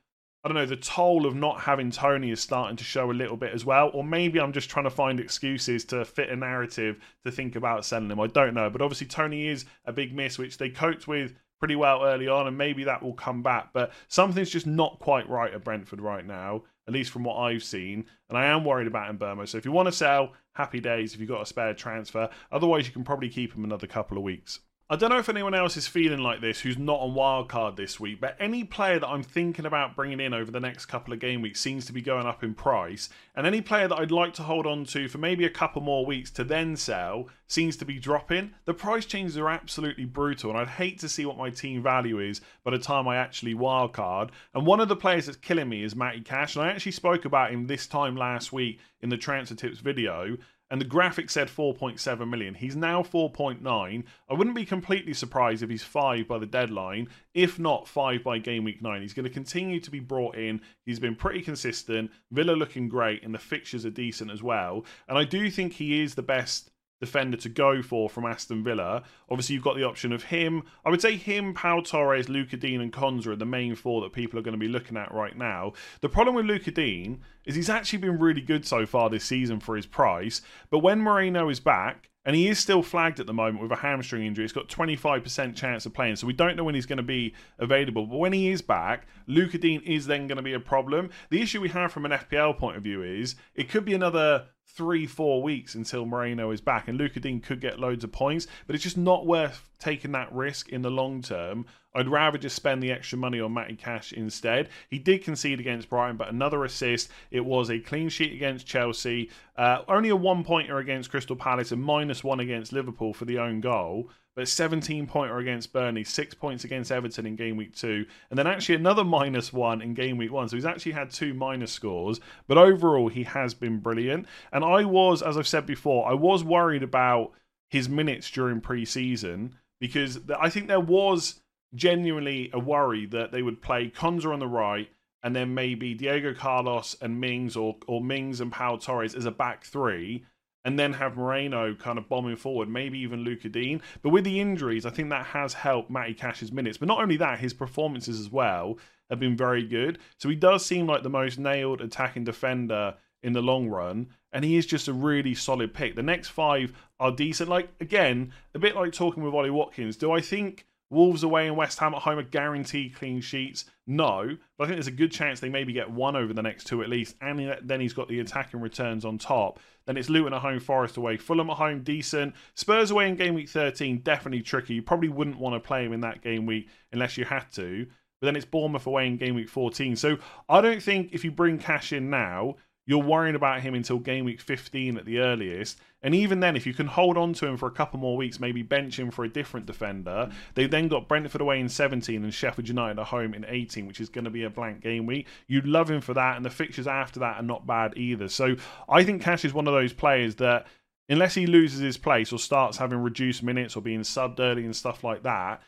I 0.45 0.49
don't 0.49 0.55
know, 0.55 0.67
the 0.67 0.77
toll 0.77 1.27
of 1.27 1.35
not 1.35 1.63
having 1.63 1.91
Toney 1.91 2.31
is 2.31 2.41
starting 2.41 2.77
to 2.77 2.85
show 2.85 3.11
a 3.11 3.13
little 3.13 3.37
bit 3.37 3.53
as 3.53 3.65
well. 3.65 3.91
Or 3.93 4.05
maybe 4.05 4.39
I'm 4.39 4.53
just 4.53 4.71
trying 4.71 4.85
to 4.85 4.91
find 4.91 5.19
excuses 5.19 5.85
to 5.87 6.05
fit 6.05 6.31
a 6.31 6.37
narrative 6.37 7.01
to 7.25 7.33
think 7.33 7.57
about 7.57 7.85
selling 7.85 8.13
him. 8.13 8.21
I 8.21 8.29
don't 8.29 8.55
know. 8.55 8.71
But 8.71 8.81
obviously, 8.81 9.09
Toney 9.09 9.49
is 9.49 9.65
a 9.87 9.93
big 9.93 10.15
miss, 10.15 10.39
which 10.39 10.57
they 10.59 10.71
coped 10.71 11.09
with 11.09 11.35
pretty 11.59 11.75
well 11.75 12.05
early 12.05 12.29
on, 12.29 12.47
and 12.47 12.57
maybe 12.57 12.85
that 12.85 13.03
will 13.03 13.15
come 13.15 13.43
back. 13.43 13.73
But 13.73 13.91
something's 14.07 14.51
just 14.51 14.69
not 14.69 15.01
quite 15.01 15.29
right 15.29 15.53
at 15.53 15.65
Brentford 15.65 16.01
right 16.01 16.25
now. 16.25 16.63
at 16.87 16.95
least 16.95 17.11
from 17.11 17.25
what 17.25 17.37
I've 17.37 17.65
seen. 17.65 18.05
And 18.29 18.39
I 18.39 18.47
am 18.47 18.65
worried 18.65 18.87
about 18.87 19.19
Mbeumo. 19.19 19.49
So 19.49 19.59
if 19.59 19.65
you 19.65 19.73
want 19.73 19.87
to 19.87 19.93
sell, 19.93 20.33
happy 20.55 20.81
days 20.81 21.15
if 21.15 21.21
you've 21.21 21.29
got 21.29 21.43
a 21.43 21.47
spare 21.47 21.75
transfer. 21.75 22.29
Otherwise, 22.53 22.87
you 22.87 22.93
can 22.93 23.05
probably 23.05 23.29
keep 23.29 23.55
him 23.55 23.65
another 23.65 23.87
couple 23.87 24.17
of 24.17 24.23
weeks. 24.23 24.61
I 24.89 24.95
don't 24.95 25.11
know 25.11 25.19
if 25.19 25.29
anyone 25.29 25.53
else 25.53 25.77
is 25.77 25.89
feeling 25.89 26.21
like 26.21 26.41
this 26.41 26.61
who's 26.61 26.79
not 26.79 27.01
on 27.01 27.13
wildcard 27.13 27.75
this 27.75 27.99
week, 27.99 28.21
but 28.21 28.37
any 28.39 28.63
player 28.63 29.01
that 29.01 29.09
I'm 29.09 29.25
thinking 29.25 29.67
about 29.67 29.97
bringing 29.97 30.21
in 30.21 30.33
over 30.33 30.53
the 30.53 30.61
next 30.61 30.87
couple 30.87 31.13
of 31.13 31.19
game 31.19 31.43
weeks 31.43 31.61
seems 31.61 31.87
to 31.87 31.93
be 31.93 32.01
going 32.01 32.25
up 32.25 32.45
in 32.45 32.55
price. 32.55 33.09
And 33.35 33.49
any 33.49 33.61
player 33.61 33.89
that 33.89 33.99
I'd 33.99 34.13
like 34.13 34.33
to 34.35 34.45
hold 34.45 34.65
on 34.65 34.85
to 34.85 35.09
for 35.09 35.19
maybe 35.19 35.45
a 35.45 35.51
couple 35.51 35.83
more 35.83 36.07
weeks 36.07 36.31
to 36.33 36.45
then 36.45 36.77
sell 36.77 37.27
seems 37.49 37.77
to 37.79 37.85
be 37.85 37.99
dropping. 37.99 38.53
The 38.65 38.75
price 38.75 39.07
changes 39.07 39.37
are 39.37 39.49
absolutely 39.49 40.05
brutal, 40.05 40.51
and 40.51 40.59
I'd 40.61 40.69
hate 40.69 41.01
to 41.01 41.09
see 41.09 41.27
what 41.27 41.37
my 41.37 41.51
team 41.51 41.83
value 41.83 42.21
is 42.21 42.41
by 42.63 42.71
the 42.71 42.79
time 42.79 43.09
I 43.09 43.17
actually 43.17 43.55
wildcard. 43.55 44.31
And 44.55 44.65
one 44.65 44.79
of 44.79 44.87
the 44.87 44.95
players 44.95 45.27
that's 45.27 45.37
killing 45.37 45.69
me 45.69 45.83
is 45.83 45.97
Matty 45.97 46.21
Cash, 46.21 46.55
and 46.55 46.65
I 46.65 46.69
actually 46.69 46.93
spoke 46.93 47.25
about 47.25 47.51
him 47.51 47.67
this 47.67 47.89
time 47.89 48.17
last 48.17 48.53
week 48.53 48.79
in 49.01 49.09
the 49.09 49.17
transfer 49.17 49.57
tips 49.57 49.81
video 49.81 50.37
and 50.71 50.81
the 50.81 50.85
graphic 50.85 51.31
said 51.31 51.49
4.7 51.49 52.29
million. 52.29 52.55
He's 52.55 52.77
now 52.77 53.03
4.9. 53.03 54.05
I 54.29 54.35
wouldn't 54.35 54.57
be 54.57 54.65
completely 54.65 55.15
surprised 55.15 55.63
if 55.63 55.71
he's 55.71 55.85
5 55.85 56.27
by 56.27 56.39
the 56.39 56.47
deadline, 56.47 57.09
if 57.35 57.59
not 57.59 57.87
5 57.89 58.23
by 58.25 58.39
game 58.39 58.65
week 58.65 58.83
9. 58.83 59.01
He's 59.01 59.15
going 59.15 59.25
to 59.25 59.31
continue 59.31 59.81
to 59.81 59.91
be 59.91 60.01
brought 60.01 60.37
in. 60.37 60.61
He's 60.85 60.99
been 60.99 61.15
pretty 61.15 61.43
consistent. 61.43 62.11
Villa 62.33 62.53
looking 62.53 62.89
great, 62.89 63.23
and 63.23 63.35
the 63.35 63.39
fixtures 63.39 63.87
are 63.87 63.91
decent 63.91 64.31
as 64.31 64.43
well. 64.43 64.85
And 65.09 65.17
I 65.17 65.25
do 65.25 65.51
think 65.51 65.75
he 65.75 66.03
is 66.03 66.15
the 66.15 66.23
best 66.23 66.71
defender 67.01 67.37
to 67.37 67.49
go 67.49 67.83
for 67.83 68.09
from 68.09 68.25
Aston 68.25 68.65
Villa. 68.65 69.03
Obviously, 69.31 69.55
you've 69.55 69.65
got 69.65 69.77
the 69.77 69.85
option 69.85 70.13
of 70.13 70.25
him. 70.25 70.63
I 70.85 70.91
would 70.91 71.03
say 71.03 71.17
him, 71.17 71.55
Pau 71.55 71.81
Torres, 71.81 72.29
Luca 72.29 72.57
Digne, 72.57 72.83
and 72.83 72.93
Konsa 72.93 73.29
are 73.29 73.37
the 73.37 73.45
main 73.45 73.75
four 73.75 74.01
that 74.03 74.13
people 74.13 74.39
are 74.39 74.43
going 74.43 74.53
to 74.53 74.59
be 74.59 74.69
looking 74.69 74.97
at 74.97 75.13
right 75.13 75.37
now. 75.37 75.73
The 76.01 76.09
problem 76.09 76.35
with 76.35 76.47
Luca 76.47 76.71
Digne 76.71 77.19
is 77.45 77.55
he's 77.55 77.71
actually 77.71 78.01
been 78.01 78.19
really 78.19 78.41
good 78.41 78.67
so 78.67 78.87
far 78.87 79.11
this 79.11 79.25
season 79.25 79.61
for 79.61 79.77
his 79.77 79.87
price. 79.87 80.43
But 80.71 80.81
when 80.81 81.01
Moreno 81.01 81.49
is 81.49 81.61
back, 81.61 82.11
and 82.27 82.35
he 82.35 82.49
is 82.49 82.59
still 82.59 82.83
flagged 82.83 83.21
at 83.21 83.27
the 83.27 83.33
moment 83.33 83.63
with 83.63 83.71
a 83.71 83.77
hamstring 83.77 84.27
injury. 84.27 84.43
He's 84.43 84.53
got 84.53 84.69
25% 84.69 85.55
chance 85.55 85.87
of 85.87 85.95
playing, 85.95 86.17
so 86.17 86.27
we 86.27 86.33
don't 86.33 86.57
know 86.57 86.65
when 86.65 86.75
he's 86.75 86.85
going 86.85 86.97
to 86.97 87.05
be 87.05 87.35
available. 87.61 88.05
But 88.05 88.19
when 88.19 88.33
he 88.33 88.51
is 88.51 88.61
back, 88.61 89.07
Luca 89.29 89.59
Digne 89.59 89.81
is 89.87 90.07
then 90.07 90.27
going 90.27 90.37
to 90.37 90.43
be 90.43 90.53
a 90.53 90.61
problem. 90.61 91.11
The 91.31 91.41
issue 91.41 91.61
we 91.61 91.69
have 91.69 91.93
from 91.93 92.05
an 92.05 92.11
FPL 92.11 92.59
point 92.59 92.77
of 92.77 92.83
view 92.83 93.05
is 93.05 93.37
it 93.55 93.69
could 93.69 93.85
be 93.85 93.95
another 93.95 94.47
three, 94.67 95.07
four 95.07 95.43
weeks 95.43 95.75
until 95.75 96.05
Moreno 96.05 96.51
is 96.51 96.61
back, 96.61 96.89
and 96.89 96.99
Lucas 96.99 97.23
Digne 97.23 97.41
could 97.41 97.61
get 97.61 97.79
loads 97.79 98.05
of 98.05 98.13
points, 98.13 98.47
but 98.67 98.75
it's 98.75 98.85
just 98.85 98.99
not 98.99 99.27
worth 99.27 99.69
taking 99.79 100.13
that 100.13 100.33
risk 100.33 100.69
in 100.69 100.83
the 100.83 100.91
long 100.91 101.23
term. 101.23 101.67
I'd 101.95 102.09
rather 102.09 102.37
just 102.37 102.57
spend 102.57 102.83
the 102.83 102.93
extra 102.93 103.17
money 103.17 103.41
on 103.41 103.55
Matty 103.55 103.75
Cash 103.75 104.13
instead. 104.13 104.69
He 104.91 104.99
did 104.99 105.25
concede 105.25 105.61
against 105.61 105.89
Brighton, 105.89 106.17
but 106.19 106.29
another 106.29 106.63
assist. 106.65 107.11
It 107.31 107.45
was 107.45 107.71
a 107.71 107.79
clean 107.79 108.11
sheet 108.11 108.35
against 108.35 108.67
Chelsea, 108.67 109.31
uh, 109.57 109.83
only 109.89 110.11
a 110.11 110.17
one 110.17 110.45
pointer 110.45 110.79
against 110.79 111.11
Crystal 111.11 111.37
Palace, 111.37 111.73
and 111.73 111.83
minus 111.83 112.23
one 112.23 112.41
against 112.41 112.73
Liverpool 112.73 113.15
for 113.15 113.25
the 113.25 113.39
own 113.39 113.61
goal 113.61 114.11
but 114.37 114.47
17 114.47 115.07
pointer 115.07 115.39
against 115.39 115.73
Burnley, 115.73 116.05
six 116.05 116.35
points 116.35 116.63
against 116.63 116.93
Everton 116.93 117.27
in 117.27 117.37
game 117.37 117.57
week 117.57 117.75
two, 117.75 118.05
and 118.29 118.39
then 118.39 118.47
actually 118.47 118.75
another 118.75 119.03
minus 119.03 119.51
one 119.51 119.81
in 119.81 119.95
game 119.95 120.19
week 120.19 120.31
one. 120.31 120.49
So 120.49 120.57
he's 120.57 120.67
actually 120.67 120.93
had 120.93 121.11
two 121.11 121.33
minus 121.33 121.73
scores, 121.73 122.21
but 122.47 122.59
overall 122.59 123.09
he 123.09 123.25
has 123.25 123.55
been 123.55 123.79
brilliant. 123.79 124.27
And 124.53 124.63
I 124.63 124.85
was, 124.85 125.23
as 125.23 125.39
I've 125.39 125.49
said 125.49 125.65
before, 125.65 126.07
I 126.07 126.13
was 126.13 126.45
worried 126.45 126.83
about 126.83 127.33
his 127.71 127.89
minutes 127.89 128.31
during 128.31 128.61
pre-season 128.61 129.57
because 129.81 130.21
I 130.39 130.51
think 130.51 130.69
there 130.69 130.81
was 130.81 131.41
genuinely 131.75 132.51
a 132.53 132.59
worry 132.59 133.07
that 133.07 133.33
they 133.33 133.43
would 133.43 133.63
play 133.63 133.91
Konsa 133.91 134.33
on 134.33 134.39
the 134.39 134.47
right 134.47 134.89
and 135.23 135.35
then 135.35 135.55
maybe 135.55 135.95
Diego 135.95 136.35
Carlos 136.35 136.95
and 137.01 137.21
Mings 137.21 137.57
or 137.57 137.77
or 137.87 138.01
Mings 138.01 138.41
and 138.41 138.53
Pau 138.53 138.77
Torres 138.77 139.15
as 139.15 139.25
a 139.25 139.31
back 139.31 139.65
three 139.65 140.25
and 140.67 140.77
then 140.77 140.93
have 140.95 141.17
Moreno 141.17 141.77
kind 141.77 141.97
of 141.97 142.09
bombing 142.09 142.35
forward, 142.35 142.69
maybe 142.69 142.99
even 142.99 143.21
Lucas 143.21 143.53
Digne. 143.53 143.81
But 144.03 144.11
with 144.11 144.25
the 144.25 144.41
injuries, 144.41 144.85
I 144.85 144.91
think 144.91 145.11
that 145.11 145.27
has 145.27 145.55
helped 145.55 145.91
Matty 145.93 146.13
Cash's 146.13 146.51
minutes. 146.51 146.77
But 146.77 146.89
not 146.89 147.01
only 147.01 147.17
that, 147.19 147.39
his 147.39 147.55
performances 147.55 148.19
as 148.19 148.31
well 148.31 148.77
have 149.09 149.21
been 149.21 149.37
very 149.37 149.63
good. 149.63 150.01
So 150.19 150.29
he 150.29 150.35
does 150.35 150.67
seem 150.67 150.89
like 150.89 151.05
the 151.05 151.09
most 151.09 151.39
nailed 151.39 151.81
attacking 151.81 152.25
defender 152.25 152.97
in 153.23 153.33
the 153.33 153.41
long 153.41 153.69
run. 153.69 154.09
And 154.33 154.45
he 154.45 154.57
is 154.57 154.67
just 154.67 154.89
a 154.89 154.93
really 154.93 155.37
solid 155.37 155.73
pick. 155.73 155.95
The 155.95 156.03
next 156.03 156.31
five 156.31 156.73
are 156.99 157.13
decent. 157.13 157.49
Like, 157.49 157.69
again, 157.81 158.33
a 158.53 158.59
bit 158.59 158.75
like 158.75 158.93
talking 158.93 159.23
with 159.23 159.35
Ollie 159.35 159.51
Watkins. 159.51 159.97
Do 159.97 160.11
I 160.11 160.21
think 160.21 160.67
Wolves 160.91 161.25
away 161.25 161.49
and 161.49 161.57
West 161.57 161.79
Ham 161.81 161.95
at 161.95 162.03
home 162.03 162.19
are 162.19 162.23
guaranteed 162.23 162.95
clean 162.95 163.21
sheets. 163.21 163.65
No, 163.87 164.37
but 164.57 164.65
I 164.65 164.67
think 164.67 164.77
there's 164.77 164.87
a 164.87 164.93
good 164.93 165.11
chance 165.11 165.41
they 165.41 165.49
maybe 165.49 165.73
get 165.73 165.91
one 165.91 166.15
over 166.17 166.33
the 166.33 166.43
next 166.43 166.65
two 166.65 166.83
at 166.83 166.89
least, 166.89 167.17
and 167.21 167.57
then 167.63 167.81
he's 167.81 167.93
got 167.93 168.09
the 168.09 168.21
attacking 168.21 168.61
returns 168.61 169.05
on 169.05 169.19
top. 169.19 169.59
Then 169.87 169.97
it's 169.97 170.09
Luton 170.09 170.35
at 170.35 170.43
home, 170.43 170.61
Forest 170.61 170.97
away, 170.97 171.17
Fulham 171.17 171.51
at 171.51 171.57
home, 171.57 171.83
decent. 171.83 172.35
Spurs 172.55 172.91
away 172.91 173.09
in 173.09 173.17
game 173.17 173.35
week 173.35 173.49
13, 173.49 174.01
definitely 174.01 174.43
tricky. 174.43 174.75
You 174.75 174.83
probably 174.83 175.09
wouldn't 175.09 175.39
want 175.39 175.55
to 175.55 175.67
play 175.67 175.85
him 175.85 175.93
in 175.93 176.01
that 176.01 176.23
game 176.23 176.47
week 176.47 176.69
unless 176.93 177.17
you 177.17 177.25
had 177.25 177.51
to. 177.53 177.87
But 178.21 178.27
then 178.27 178.37
it's 178.37 178.47
Bournemouth 178.47 178.87
away 178.87 179.07
in 179.07 179.17
game 179.17 179.35
week 179.35 179.49
14. 179.49 179.95
So 179.97 180.19
I 180.49 180.61
don't 180.61 180.83
think 180.83 181.11
if 181.13 181.25
you 181.25 181.31
bring 181.31 181.59
cash 181.59 181.93
in 181.93 182.11
now, 182.11 182.57
you're 182.87 183.03
worrying 183.03 183.35
about 183.35 183.61
him 183.61 183.75
until 183.75 183.99
game 183.99 184.25
week 184.25 184.41
15 184.41 184.97
at 184.97 185.05
the 185.05 185.19
earliest. 185.19 185.79
And 186.07 186.15
even 186.15 186.39
then, 186.39 186.55
if 186.55 186.69
you 186.69 186.73
can 186.73 186.87
hold 186.87 187.19
on 187.19 187.33
to 187.33 187.49
him 187.49 187.57
for 187.57 187.67
a 187.67 187.73
couple 187.73 187.99
more 187.99 188.17
weeks, 188.17 188.39
maybe 188.39 188.63
bench 188.63 188.97
him 188.97 189.11
for 189.11 189.25
a 189.25 189.29
different 189.29 189.67
defender. 189.67 190.31
They've 190.55 190.71
then 190.71 190.87
got 190.87 191.09
Brentford 191.09 191.41
away 191.41 191.59
in 191.59 191.69
17 191.69 192.23
and 192.23 192.33
Sheffield 192.33 192.69
United 192.69 193.01
at 193.01 193.09
home 193.09 193.35
in 193.35 193.45
18, 193.45 193.89
which 193.89 194.01
is 194.01 194.09
going 194.09 194.25
to 194.25 194.31
be 194.31 194.45
a 194.45 194.51
blank 194.51 194.83
game 194.83 195.05
week. 195.05 195.27
You'd 195.49 195.67
love 195.67 195.91
him 195.91 196.01
for 196.01 196.15
that, 196.15 196.37
and 196.37 196.45
the 196.45 196.51
fixtures 196.51 196.87
after 196.87 197.19
that 197.19 197.39
are 197.39 197.43
not 197.43 197.67
bad 197.67 197.95
either. 197.97 198.29
So 198.29 198.55
I 198.89 199.03
think 199.03 199.21
Cash 199.21 199.45
is 199.45 199.53
one 199.53 199.67
of 199.67 199.75
those 199.75 199.93
players 199.93 200.37
that, 200.37 200.69
unless 201.09 201.35
he 201.35 201.45
loses 201.45 201.81
his 201.81 201.97
place 201.97 202.33
or 202.33 202.39
starts 202.39 202.77
having 202.77 203.01
reduced 203.01 203.43
minutes 203.43 203.75
or 203.75 203.83
being 203.83 204.03
subbed 204.03 204.39
early 204.39 204.65
and 204.65 204.77
stuff 204.77 205.03
like 205.03 205.25
that, 205.25 205.61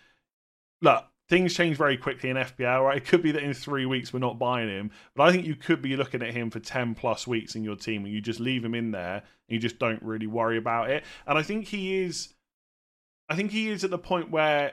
look, 0.81 1.05
things 1.29 1.55
change 1.55 1.77
very 1.77 1.97
quickly 1.97 2.31
in 2.31 2.37
FPL, 2.37 2.85
right? 2.85 2.97
It 2.97 3.07
could 3.07 3.23
be 3.23 3.33
that 3.33 3.43
in 3.43 3.53
three 3.53 3.87
weeks 3.87 4.13
we're 4.13 4.19
not 4.19 4.39
buying 4.39 4.69
him, 4.69 4.91
but 5.15 5.25
I 5.25 5.33
think 5.33 5.47
you 5.47 5.55
could 5.55 5.83
be 5.83 5.97
looking 5.97 6.23
at 6.23 6.33
him 6.33 6.51
for 6.51 6.61
10 6.61 6.95
plus 6.95 7.27
weeks 7.27 7.55
in 7.55 7.65
your 7.65 7.77
team 7.77 8.05
and 8.05 8.15
you 8.15 8.21
just 8.21 8.41
leave 8.41 8.65
him 8.65 8.75
in 8.75 8.93
there 8.93 9.17
and 9.17 9.23
you 9.49 9.59
just 9.59 9.79
don't 9.79 10.03
really 10.03 10.27
worry 10.27 10.57
about 10.57 10.91
it. 10.91 11.05
And 11.27 11.37
I 11.37 11.43
think 11.43 11.69
he 11.69 12.03
is, 12.03 12.35
I 13.29 13.37
think 13.37 13.51
he 13.51 13.69
is 13.69 13.85
at 13.85 13.91
the 13.91 13.99
point 13.99 14.31
where 14.31 14.73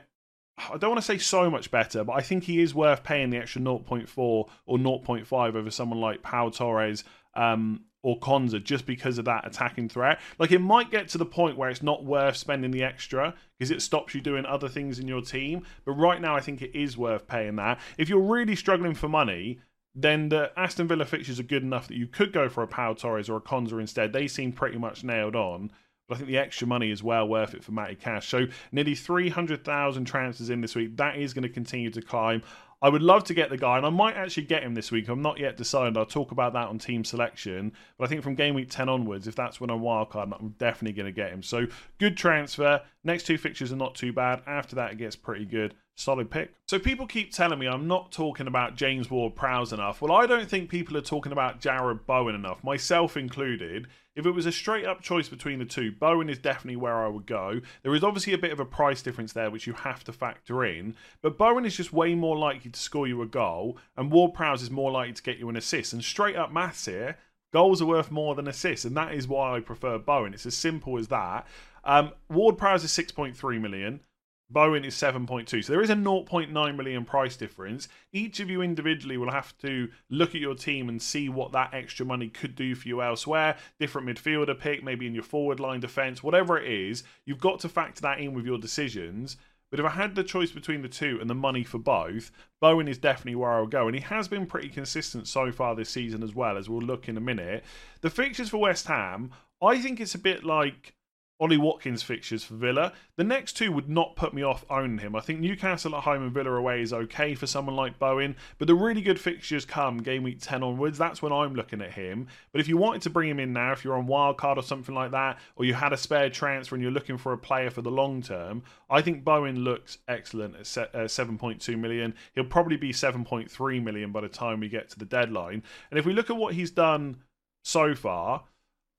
I 0.57 0.77
don't 0.77 0.91
want 0.91 1.01
to 1.01 1.05
say 1.05 1.17
so 1.17 1.49
much 1.49 1.69
better, 1.69 2.05
but 2.05 2.13
I 2.13 2.21
think 2.21 2.45
he 2.45 2.61
is 2.61 2.73
worth 2.73 3.03
paying 3.03 3.29
the 3.29 3.37
extra 3.37 3.61
0.4 3.61 4.07
or 4.17 4.47
0.5 4.67 5.55
over 5.55 5.69
someone 5.69 5.99
like 5.99 6.21
Pau 6.21 6.49
Torres 6.49 7.03
um, 7.35 7.81
or 8.05 8.19
Konsa 8.19 8.63
just 8.63 8.85
because 8.85 9.17
of 9.17 9.25
that 9.25 9.47
attacking 9.47 9.89
threat. 9.89 10.19
Like 10.37 10.51
it 10.51 10.59
might 10.59 10.91
get 10.91 11.07
to 11.09 11.17
the 11.17 11.25
point 11.25 11.57
where 11.57 11.71
it's 11.71 11.81
not 11.81 12.05
worth 12.05 12.37
spending 12.37 12.69
the 12.69 12.83
extra 12.83 13.33
because 13.57 13.71
it 13.71 13.81
stops 13.81 14.13
you 14.13 14.21
doing 14.21 14.45
other 14.45 14.69
things 14.69 14.99
in 14.99 15.07
your 15.07 15.23
team. 15.23 15.65
But 15.85 15.93
right 15.93 16.21
now, 16.21 16.35
I 16.35 16.39
think 16.39 16.61
it 16.61 16.77
is 16.79 16.99
worth 16.99 17.27
paying 17.27 17.55
that. 17.55 17.79
If 17.97 18.07
you're 18.07 18.19
really 18.19 18.55
struggling 18.55 18.93
for 18.93 19.09
money, 19.09 19.59
then 19.95 20.29
the 20.29 20.51
Aston 20.55 20.87
Villa 20.87 21.05
fixtures 21.05 21.39
are 21.39 21.43
good 21.43 21.63
enough 21.63 21.87
that 21.87 21.97
you 21.97 22.05
could 22.05 22.31
go 22.31 22.47
for 22.47 22.61
a 22.61 22.67
Pau 22.67 22.93
Torres 22.93 23.27
or 23.27 23.37
a 23.37 23.41
Konsa 23.41 23.79
instead. 23.79 24.13
They 24.13 24.27
seem 24.27 24.51
pretty 24.51 24.77
much 24.77 25.03
nailed 25.03 25.35
on. 25.35 25.71
But 26.07 26.15
I 26.15 26.17
think 26.19 26.27
the 26.29 26.37
extra 26.37 26.67
money 26.67 26.91
is 26.91 27.01
well 27.01 27.27
worth 27.27 27.55
it 27.55 27.63
for 27.63 27.71
Matty 27.71 27.95
Cash. 27.95 28.27
So 28.27 28.45
nearly 28.71 28.93
300,000 28.93 30.05
transfers 30.05 30.51
in 30.51 30.61
this 30.61 30.75
week. 30.75 30.95
That 30.97 31.17
is 31.17 31.33
going 31.33 31.41
to 31.41 31.49
continue 31.49 31.89
to 31.89 32.03
climb. 32.03 32.43
I 32.85 32.89
would 32.89 33.01
love 33.01 33.23
to 33.23 33.33
get 33.33 33.49
the 33.49 33.57
guy, 33.57 33.77
and 33.77 33.85
I 33.87 33.89
might 33.89 34.15
actually 34.15 34.43
get 34.43 34.61
him 34.61 34.75
this 34.75 34.91
week. 34.91 35.09
I'm 35.09 35.23
not 35.23 35.39
yet 35.39 35.57
decided. 35.57 35.97
I'll 35.97 36.05
talk 36.05 36.31
about 36.31 36.53
that 36.53 36.67
on 36.67 36.77
team 36.77 37.03
selection. 37.03 37.73
But 37.97 38.05
I 38.05 38.07
think 38.07 38.21
from 38.21 38.35
game 38.35 38.53
week 38.53 38.69
10 38.69 38.89
onwards, 38.89 39.27
if 39.27 39.35
that's 39.35 39.59
when 39.59 39.71
I'm 39.71 39.79
wildcard, 39.79 40.31
I'm 40.39 40.53
definitely 40.59 40.93
going 40.93 41.07
to 41.07 41.11
get 41.11 41.31
him. 41.31 41.41
So 41.41 41.65
good 41.97 42.15
transfer. 42.15 42.83
Next 43.03 43.23
two 43.23 43.39
fixtures 43.39 43.73
are 43.73 43.75
not 43.75 43.95
too 43.95 44.13
bad. 44.13 44.43
After 44.45 44.75
that, 44.75 44.91
it 44.91 44.99
gets 44.99 45.15
pretty 45.15 45.45
good. 45.45 45.73
Solid 45.95 46.29
pick. 46.29 46.53
So 46.67 46.77
people 46.77 47.07
keep 47.07 47.33
telling 47.33 47.57
me 47.57 47.65
I'm 47.65 47.87
not 47.87 48.11
talking 48.11 48.45
about 48.45 48.75
James 48.75 49.09
Ward-Prowse 49.09 49.73
enough. 49.73 49.99
Well, 49.99 50.11
I 50.11 50.27
don't 50.27 50.47
think 50.47 50.69
people 50.69 50.95
are 50.95 51.01
talking 51.01 51.31
about 51.31 51.59
Jarrod 51.59 52.05
Bowen 52.05 52.35
enough, 52.35 52.63
myself 52.63 53.17
included. 53.17 53.87
If 54.15 54.25
it 54.25 54.31
was 54.31 54.45
a 54.45 54.51
straight 54.51 54.85
up 54.85 55.01
choice 55.01 55.27
between 55.27 55.59
the 55.59 55.65
two, 55.65 55.91
Bowen 55.91 56.29
is 56.29 56.39
definitely 56.39 56.77
where 56.77 57.03
I 57.05 57.09
would 57.09 57.25
go. 57.25 57.59
There 57.83 57.93
is 57.93 58.03
obviously 58.03 58.31
a 58.31 58.37
bit 58.37 58.53
of 58.53 58.61
a 58.61 58.65
price 58.65 59.01
difference 59.01 59.33
there, 59.33 59.51
which 59.51 59.67
you 59.67 59.73
have 59.73 60.05
to 60.05 60.13
factor 60.13 60.63
in. 60.63 60.95
But 61.21 61.37
Bowen 61.37 61.65
is 61.65 61.75
just 61.75 61.91
way 61.91 62.15
more 62.15 62.37
likely 62.37 62.71
to 62.71 62.79
score 62.79 63.07
you 63.07 63.21
a 63.21 63.25
goal, 63.25 63.77
and 63.97 64.09
Ward-Prowse 64.11 64.61
is 64.61 64.71
more 64.71 64.89
likely 64.89 65.13
to 65.13 65.23
get 65.23 65.37
you 65.37 65.49
an 65.49 65.57
assist. 65.57 65.91
And 65.91 66.01
straight 66.01 66.37
up 66.37 66.49
maths 66.49 66.85
here, 66.85 67.17
goals 67.51 67.81
are 67.81 67.87
worth 67.87 68.09
more 68.09 68.35
than 68.35 68.47
assists, 68.47 68.85
and 68.85 68.95
that 68.95 69.13
is 69.13 69.27
why 69.27 69.57
I 69.57 69.59
prefer 69.59 69.97
Bowen. 69.97 70.33
It's 70.33 70.45
as 70.45 70.55
simple 70.55 70.97
as 70.97 71.09
that. 71.09 71.45
Um, 71.83 72.11
Ward-Prowse 72.29 72.85
is 72.85 72.91
6.3 72.91 73.61
million. 73.61 73.99
Bowen 74.49 74.85
is 74.85 74.95
7.2. 74.95 75.63
So 75.63 75.73
there 75.73 75.81
is 75.81 75.89
a 75.89 75.95
0.9 75.95 76.75
million 76.75 77.05
price 77.05 77.35
difference. 77.35 77.87
Each 78.13 78.39
of 78.39 78.49
you 78.49 78.61
individually 78.61 79.17
will 79.17 79.31
have 79.31 79.57
to 79.59 79.89
look 80.09 80.35
at 80.35 80.41
your 80.41 80.55
team 80.55 80.87
and 80.87 81.01
see 81.01 81.29
what 81.29 81.51
that 81.53 81.73
extra 81.73 82.05
money 82.05 82.29
could 82.29 82.55
do 82.55 82.75
for 82.75 82.87
you 82.87 83.01
elsewhere. 83.01 83.57
Different 83.79 84.07
midfielder 84.07 84.57
pick, 84.59 84.83
maybe 84.83 85.07
in 85.07 85.13
your 85.13 85.23
forward 85.23 85.59
line 85.59 85.79
defense, 85.79 86.21
whatever 86.21 86.59
it 86.59 86.71
is, 86.71 87.03
you've 87.25 87.39
got 87.39 87.59
to 87.61 87.69
factor 87.69 88.01
that 88.01 88.19
in 88.19 88.33
with 88.33 88.45
your 88.45 88.59
decisions. 88.59 89.37
But 89.71 89.79
if 89.79 89.85
I 89.87 89.95
had 89.95 90.15
the 90.15 90.23
choice 90.23 90.51
between 90.51 90.83
the 90.83 90.87
two 90.87 91.17
and 91.19 91.29
the 91.29 91.35
money 91.35 91.63
for 91.63 91.79
both, 91.79 92.31
Bowen 92.61 92.87
is 92.87 92.97
definitely 92.97 93.35
where 93.35 93.51
I'll 93.51 93.65
go. 93.65 93.87
And 93.87 93.95
he 93.95 94.01
has 94.03 94.27
been 94.27 94.45
pretty 94.45 94.69
consistent 94.69 95.27
so 95.27 95.51
far 95.51 95.75
this 95.75 95.89
season 95.89 96.23
as 96.23 96.35
well, 96.35 96.57
as 96.57 96.69
we'll 96.69 96.81
look 96.81 97.09
in 97.09 97.17
a 97.17 97.21
minute. 97.21 97.65
The 98.01 98.09
fixtures 98.09 98.49
for 98.49 98.59
West 98.59 98.87
Ham, 98.87 99.31
I 99.61 99.79
think 99.79 99.99
it's 99.99 100.15
a 100.15 100.19
bit 100.19 100.43
like 100.43 100.94
Ollie 101.39 101.57
Watkins 101.57 102.01
fixtures 102.01 102.45
for 102.45 102.53
Villa. 102.53 102.93
The 103.17 103.23
next 103.23 103.53
two 103.53 103.71
would 103.73 103.89
not 103.89 104.15
put 104.15 104.33
me 104.33 104.41
off 104.41 104.63
owning 104.69 104.99
him. 104.99 105.15
I 105.15 105.19
think 105.19 105.41
Newcastle 105.41 105.95
at 105.95 106.03
home 106.03 106.23
and 106.23 106.31
Villa 106.31 106.51
away 106.51 106.81
is 106.81 106.93
okay 106.93 107.35
for 107.35 107.45
someone 107.45 107.75
like 107.75 107.99
Bowen, 107.99 108.37
but 108.57 108.67
the 108.67 108.75
really 108.75 109.01
good 109.01 109.19
fixtures 109.19 109.65
come 109.65 109.97
game 109.97 110.23
week 110.23 110.39
10 110.39 110.63
onwards. 110.63 110.97
That's 110.97 111.21
when 111.21 111.33
I'm 111.33 111.53
looking 111.53 111.81
at 111.81 111.91
him. 111.91 112.27
But 112.53 112.61
if 112.61 112.69
you 112.69 112.77
wanted 112.77 113.01
to 113.01 113.09
bring 113.09 113.29
him 113.29 113.41
in 113.41 113.51
now, 113.51 113.73
if 113.73 113.83
you're 113.83 113.97
on 113.97 114.07
wildcard 114.07 114.55
or 114.55 114.63
something 114.63 114.95
like 114.95 115.11
that, 115.11 115.39
or 115.57 115.65
you 115.65 115.73
had 115.73 115.91
a 115.91 115.97
spare 115.97 116.29
transfer 116.29 116.75
and 116.75 116.81
you're 116.81 116.91
looking 116.91 117.17
for 117.17 117.33
a 117.33 117.37
player 117.37 117.69
for 117.69 117.81
the 117.81 117.91
long 117.91 118.21
term, 118.21 118.63
I 118.89 119.01
think 119.01 119.25
Bowen 119.25 119.59
looks 119.59 119.97
excellent 120.07 120.55
at 120.55 120.63
7.2 120.63 122.09
uh. 122.09 122.11
He'll 122.33 122.45
probably 122.45 122.77
be 122.77 122.93
7.3 122.93 123.83
million 123.83 124.11
by 124.13 124.21
the 124.21 124.29
time 124.29 124.61
we 124.61 124.69
get 124.69 124.89
to 124.91 124.99
the 124.99 125.05
deadline. 125.05 125.63
And 125.89 125.99
if 125.99 126.05
we 126.05 126.13
look 126.13 126.29
at 126.29 126.37
what 126.37 126.53
he's 126.53 126.71
done 126.71 127.17
so 127.63 127.93
far, 127.93 128.45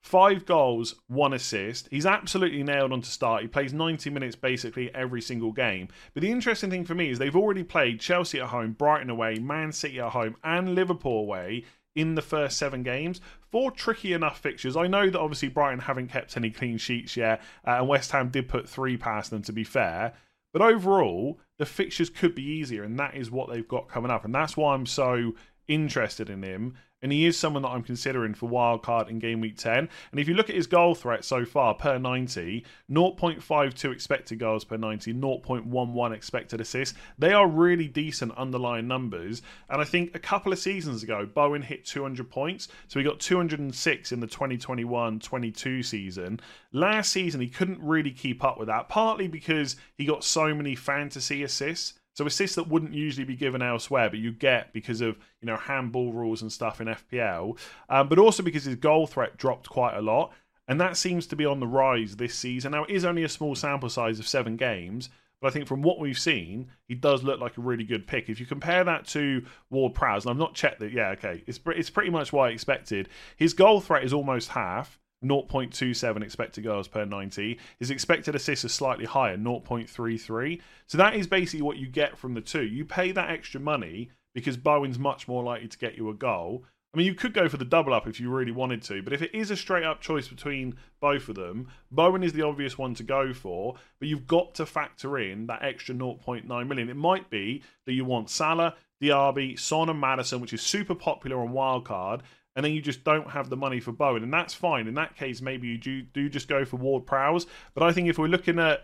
Five 0.07 0.47
goals, 0.47 0.95
one 1.09 1.33
assist. 1.33 1.89
He's 1.91 2.07
absolutely 2.07 2.63
nailed 2.63 2.93
on 2.93 3.01
to 3.01 3.11
start. 3.11 3.43
He 3.43 3.49
plays 3.49 3.73
90 3.73 4.09
minutes 4.11 4.37
basically 4.37 4.95
every 4.95 5.21
single 5.21 5.51
game. 5.51 5.89
But 6.15 6.23
the 6.23 6.31
interesting 6.31 6.71
thing 6.71 6.85
for 6.85 6.95
me 6.95 7.11
is 7.11 7.19
they've 7.19 7.35
already 7.35 7.65
played 7.65 7.99
Chelsea 7.99 8.39
at 8.39 8.51
home, 8.51 8.71
Brighton 8.71 9.11
away, 9.11 9.41
Man 9.41 9.73
City 9.73 9.99
at 9.99 10.13
home, 10.13 10.37
and 10.45 10.77
Liverpool 10.77 11.19
away 11.19 11.65
in 11.97 12.15
the 12.15 12.23
first 12.23 12.57
seven 12.57 12.85
games. 12.85 13.21
Four 13.51 13.73
tricky 13.73 14.13
enough 14.13 14.39
fixtures. 14.39 14.77
I 14.77 14.87
know 14.87 15.11
that 15.11 15.19
obviously 15.19 15.49
Brighton 15.49 15.81
haven't 15.81 16.13
kept 16.13 16.37
any 16.37 16.51
clean 16.51 16.79
sheets 16.79 17.17
yet, 17.17 17.43
uh, 17.67 17.79
and 17.79 17.89
West 17.89 18.13
Ham 18.13 18.29
did 18.29 18.49
put 18.49 18.69
three 18.69 18.97
past 18.97 19.33
them 19.33 19.43
to 19.43 19.53
be 19.53 19.65
fair. 19.65 20.13
But 20.53 20.63
overall, 20.63 21.41
the 21.59 21.67
fixtures 21.67 22.11
could 22.11 22.37
be 22.37 22.45
easier, 22.45 22.85
and 22.85 22.97
that 23.01 23.17
is 23.17 23.33
what 23.33 23.51
they've 23.51 23.67
got 23.67 23.89
coming 23.89 24.13
up. 24.13 24.25
And 24.25 24.33
that's 24.33 24.57
why 24.57 24.73
I'm 24.73 24.87
so 24.87 25.35
interested 25.67 26.31
in 26.31 26.45
him 26.45 26.75
and 27.07 27.13
he 27.13 27.25
is 27.25 27.39
someone 27.39 27.63
that 27.63 27.69
I'm 27.69 27.85
considering 27.85 28.35
for 28.35 28.51
wildcard 28.51 29.09
in 29.09 29.21
game 29.21 29.41
week 29.41 29.57
10. 29.59 29.89
And 30.11 30.19
if 30.19 30.27
you 30.27 30.35
look 30.35 30.51
at 30.51 30.57
his 30.57 30.67
goal 30.67 30.97
threat 30.97 31.25
so 31.25 31.45
far 31.45 31.73
per 31.73 31.99
90, 31.99 32.65
0.52 32.91 33.93
expected 33.93 34.41
goals 34.41 34.65
per 34.65 34.77
90, 34.77 35.15
0.11 35.15 36.13
expected 36.13 36.61
assists, 36.61 36.99
they 37.17 37.33
are 37.33 37.47
really 37.47 37.87
decent 37.87 38.37
underlying 38.37 38.89
numbers. 38.89 39.43
And 39.71 39.81
I 39.81 39.85
think 39.85 40.17
a 40.17 40.19
couple 40.19 40.53
of 40.53 40.59
seasons 40.59 41.05
ago, 41.05 41.29
Bowen 41.33 41.63
hit 41.63 41.85
200 41.85 42.29
points. 42.29 42.67
So 42.89 42.99
he 42.99 43.05
got 43.05 43.21
206 43.21 44.11
in 44.11 44.19
the 44.19 44.27
2021 44.27 45.21
22 45.21 45.85
season. 45.85 46.41
Last 46.73 47.13
season, 47.13 47.41
he 47.41 47.47
couldn't 47.47 47.79
really 47.81 48.11
keep 48.11 48.43
up 48.43 48.59
with 48.59 48.67
that, 48.67 48.89
partly 48.89 49.29
because 49.29 49.77
he 49.97 50.07
got 50.07 50.25
so 50.25 50.53
many 50.53 50.75
fantasy 50.75 51.45
assists. 51.45 51.96
So 52.17 52.27
assists 52.27 52.57
that 52.57 52.69
wouldn't 52.69 52.95
usually 52.95 53.27
be 53.27 53.37
given 53.37 53.61
elsewhere, 53.61 54.09
but 54.09 54.19
you 54.19 54.33
get 54.33 54.73
because 54.73 55.03
of 55.03 55.19
you 55.43 55.47
know 55.47 55.57
handball 55.57 56.15
rules 56.15 56.41
and 56.41 56.51
stuff 56.51 56.81
in 56.81 56.89
FPL, 56.89 57.59
um, 57.91 58.09
but 58.09 58.19
also 58.19 58.43
because 58.43 58.65
his 58.65 58.77
goal 58.77 59.07
threat 59.07 59.37
dropped 59.37 59.69
quite 59.69 59.95
a 59.95 60.01
lot, 60.01 60.33
and 60.67 60.81
that 60.81 60.97
seems 60.97 61.27
to 61.27 61.37
be 61.37 61.45
on 61.45 61.61
the 61.61 61.67
rise 61.67 62.17
this 62.17 62.35
season. 62.35 62.73
Now 62.73 62.85
it 62.85 62.91
is 62.91 63.05
only 63.05 63.23
a 63.23 63.29
small 63.29 63.55
sample 63.55 63.91
size 63.91 64.19
of 64.19 64.27
seven 64.27 64.57
games, 64.57 65.11
but 65.43 65.49
I 65.49 65.51
think 65.51 65.67
from 65.67 65.83
what 65.83 65.99
we've 65.99 66.19
seen, 66.19 66.69
he 66.89 66.95
does 66.95 67.23
look 67.23 67.39
like 67.39 67.59
a 67.59 67.61
really 67.61 67.85
good 67.85 68.07
pick. 68.07 68.31
If 68.31 68.41
you 68.41 68.47
compare 68.47 68.83
that 68.85 69.07
to 69.09 69.45
Ward 69.69 69.93
Prowse, 69.93 70.25
and 70.25 70.31
I've 70.31 70.39
not 70.39 70.55
checked 70.55 70.81
that, 70.81 70.93
yeah, 70.93 71.11
okay, 71.11 71.45
it's 71.47 71.61
it's 71.67 71.91
pretty 71.91 72.11
much 72.11 72.33
what 72.33 72.49
I 72.49 72.53
expected. 72.53 73.11
His 73.37 73.53
goal 73.53 73.83
threat 73.83 74.05
is 74.05 74.15
almost 74.15 74.49
half. 74.49 74.99
0.27 75.29 76.23
expected 76.23 76.65
goals 76.65 76.89
per 76.89 77.05
90. 77.05 77.59
His 77.79 77.91
expected 77.91 78.35
assists 78.35 78.65
are 78.65 78.69
slightly 78.69 79.05
higher, 79.05 79.37
0.33. 79.37 80.61
So 80.87 80.99
that 80.99 81.15
is 81.15 81.27
basically 81.27 81.63
what 81.63 81.77
you 81.77 81.89
get 81.89 82.19
from 82.19 82.35
the 82.35 82.41
two. 82.41 82.65
You 82.65 82.85
pay 82.85 83.13
that 83.13 83.31
extra 83.31 83.61
money 83.61 84.11
because 84.35 84.57
Bowen's 84.57 84.99
much 84.99 85.29
more 85.29 85.43
likely 85.43 85.69
to 85.69 85.79
get 85.79 85.97
you 85.97 86.11
a 86.11 86.15
goal. 86.15 86.65
I 86.97 86.99
mean, 86.99 87.07
you 87.07 87.15
could 87.15 87.35
go 87.35 87.47
for 87.47 87.59
the 87.59 87.65
double 87.67 87.93
up 87.93 88.07
if 88.07 88.21
you 88.21 88.31
really 88.31 88.53
wanted 88.53 88.81
to, 88.85 89.03
but 89.03 89.13
if 89.13 89.21
it 89.21 89.35
is 89.35 89.51
a 89.51 89.57
straight 89.57 89.85
up 89.85 90.01
choice 90.01 90.29
between 90.29 90.77
both 90.99 91.29
of 91.29 91.35
them, 91.35 91.69
Bowen 91.91 92.23
is 92.23 92.33
the 92.33 92.41
obvious 92.41 92.79
one 92.79 92.95
to 92.95 93.03
go 93.03 93.35
for, 93.35 93.75
but 93.99 94.09
you've 94.09 94.27
got 94.27 94.55
to 94.55 94.65
factor 94.65 95.19
in 95.19 95.47
that 95.49 95.63
extra 95.63 95.95
0.9 95.95 96.47
million. 96.67 96.89
It 96.89 96.97
might 96.97 97.29
be 97.29 97.63
that 97.85 97.93
you 97.93 98.07
want 98.07 98.31
Salah, 98.31 98.77
Diaby, 99.03 99.59
Son, 99.59 99.91
and 99.91 100.01
Maddison, 100.01 100.41
which 100.41 100.55
is 100.55 100.63
super 100.63 100.95
popular 100.95 101.39
on 101.41 101.53
wildcard, 101.53 102.23
and 102.57 102.65
then 102.65 102.73
you 102.73 102.81
just 102.81 103.05
don't 103.05 103.31
have 103.31 103.51
the 103.51 103.57
money 103.57 103.79
for 103.79 103.93
Bowen, 103.93 104.23
and 104.23 104.33
that's 104.33 104.55
fine. 104.55 104.89
In 104.89 104.95
that 104.95 105.15
case, 105.15 105.43
maybe 105.43 105.69
you 105.69 105.79
do, 105.79 106.03
do 106.03 106.29
just 106.29 106.49
go 106.49 106.65
for 106.65 106.77
Ward 106.79 107.07
Prowse. 107.07 107.47
But 107.75 107.85
I 107.85 107.93
think 107.93 108.09
if 108.09 108.19
we're 108.19 108.27
looking 108.27 108.59
at 108.59 108.83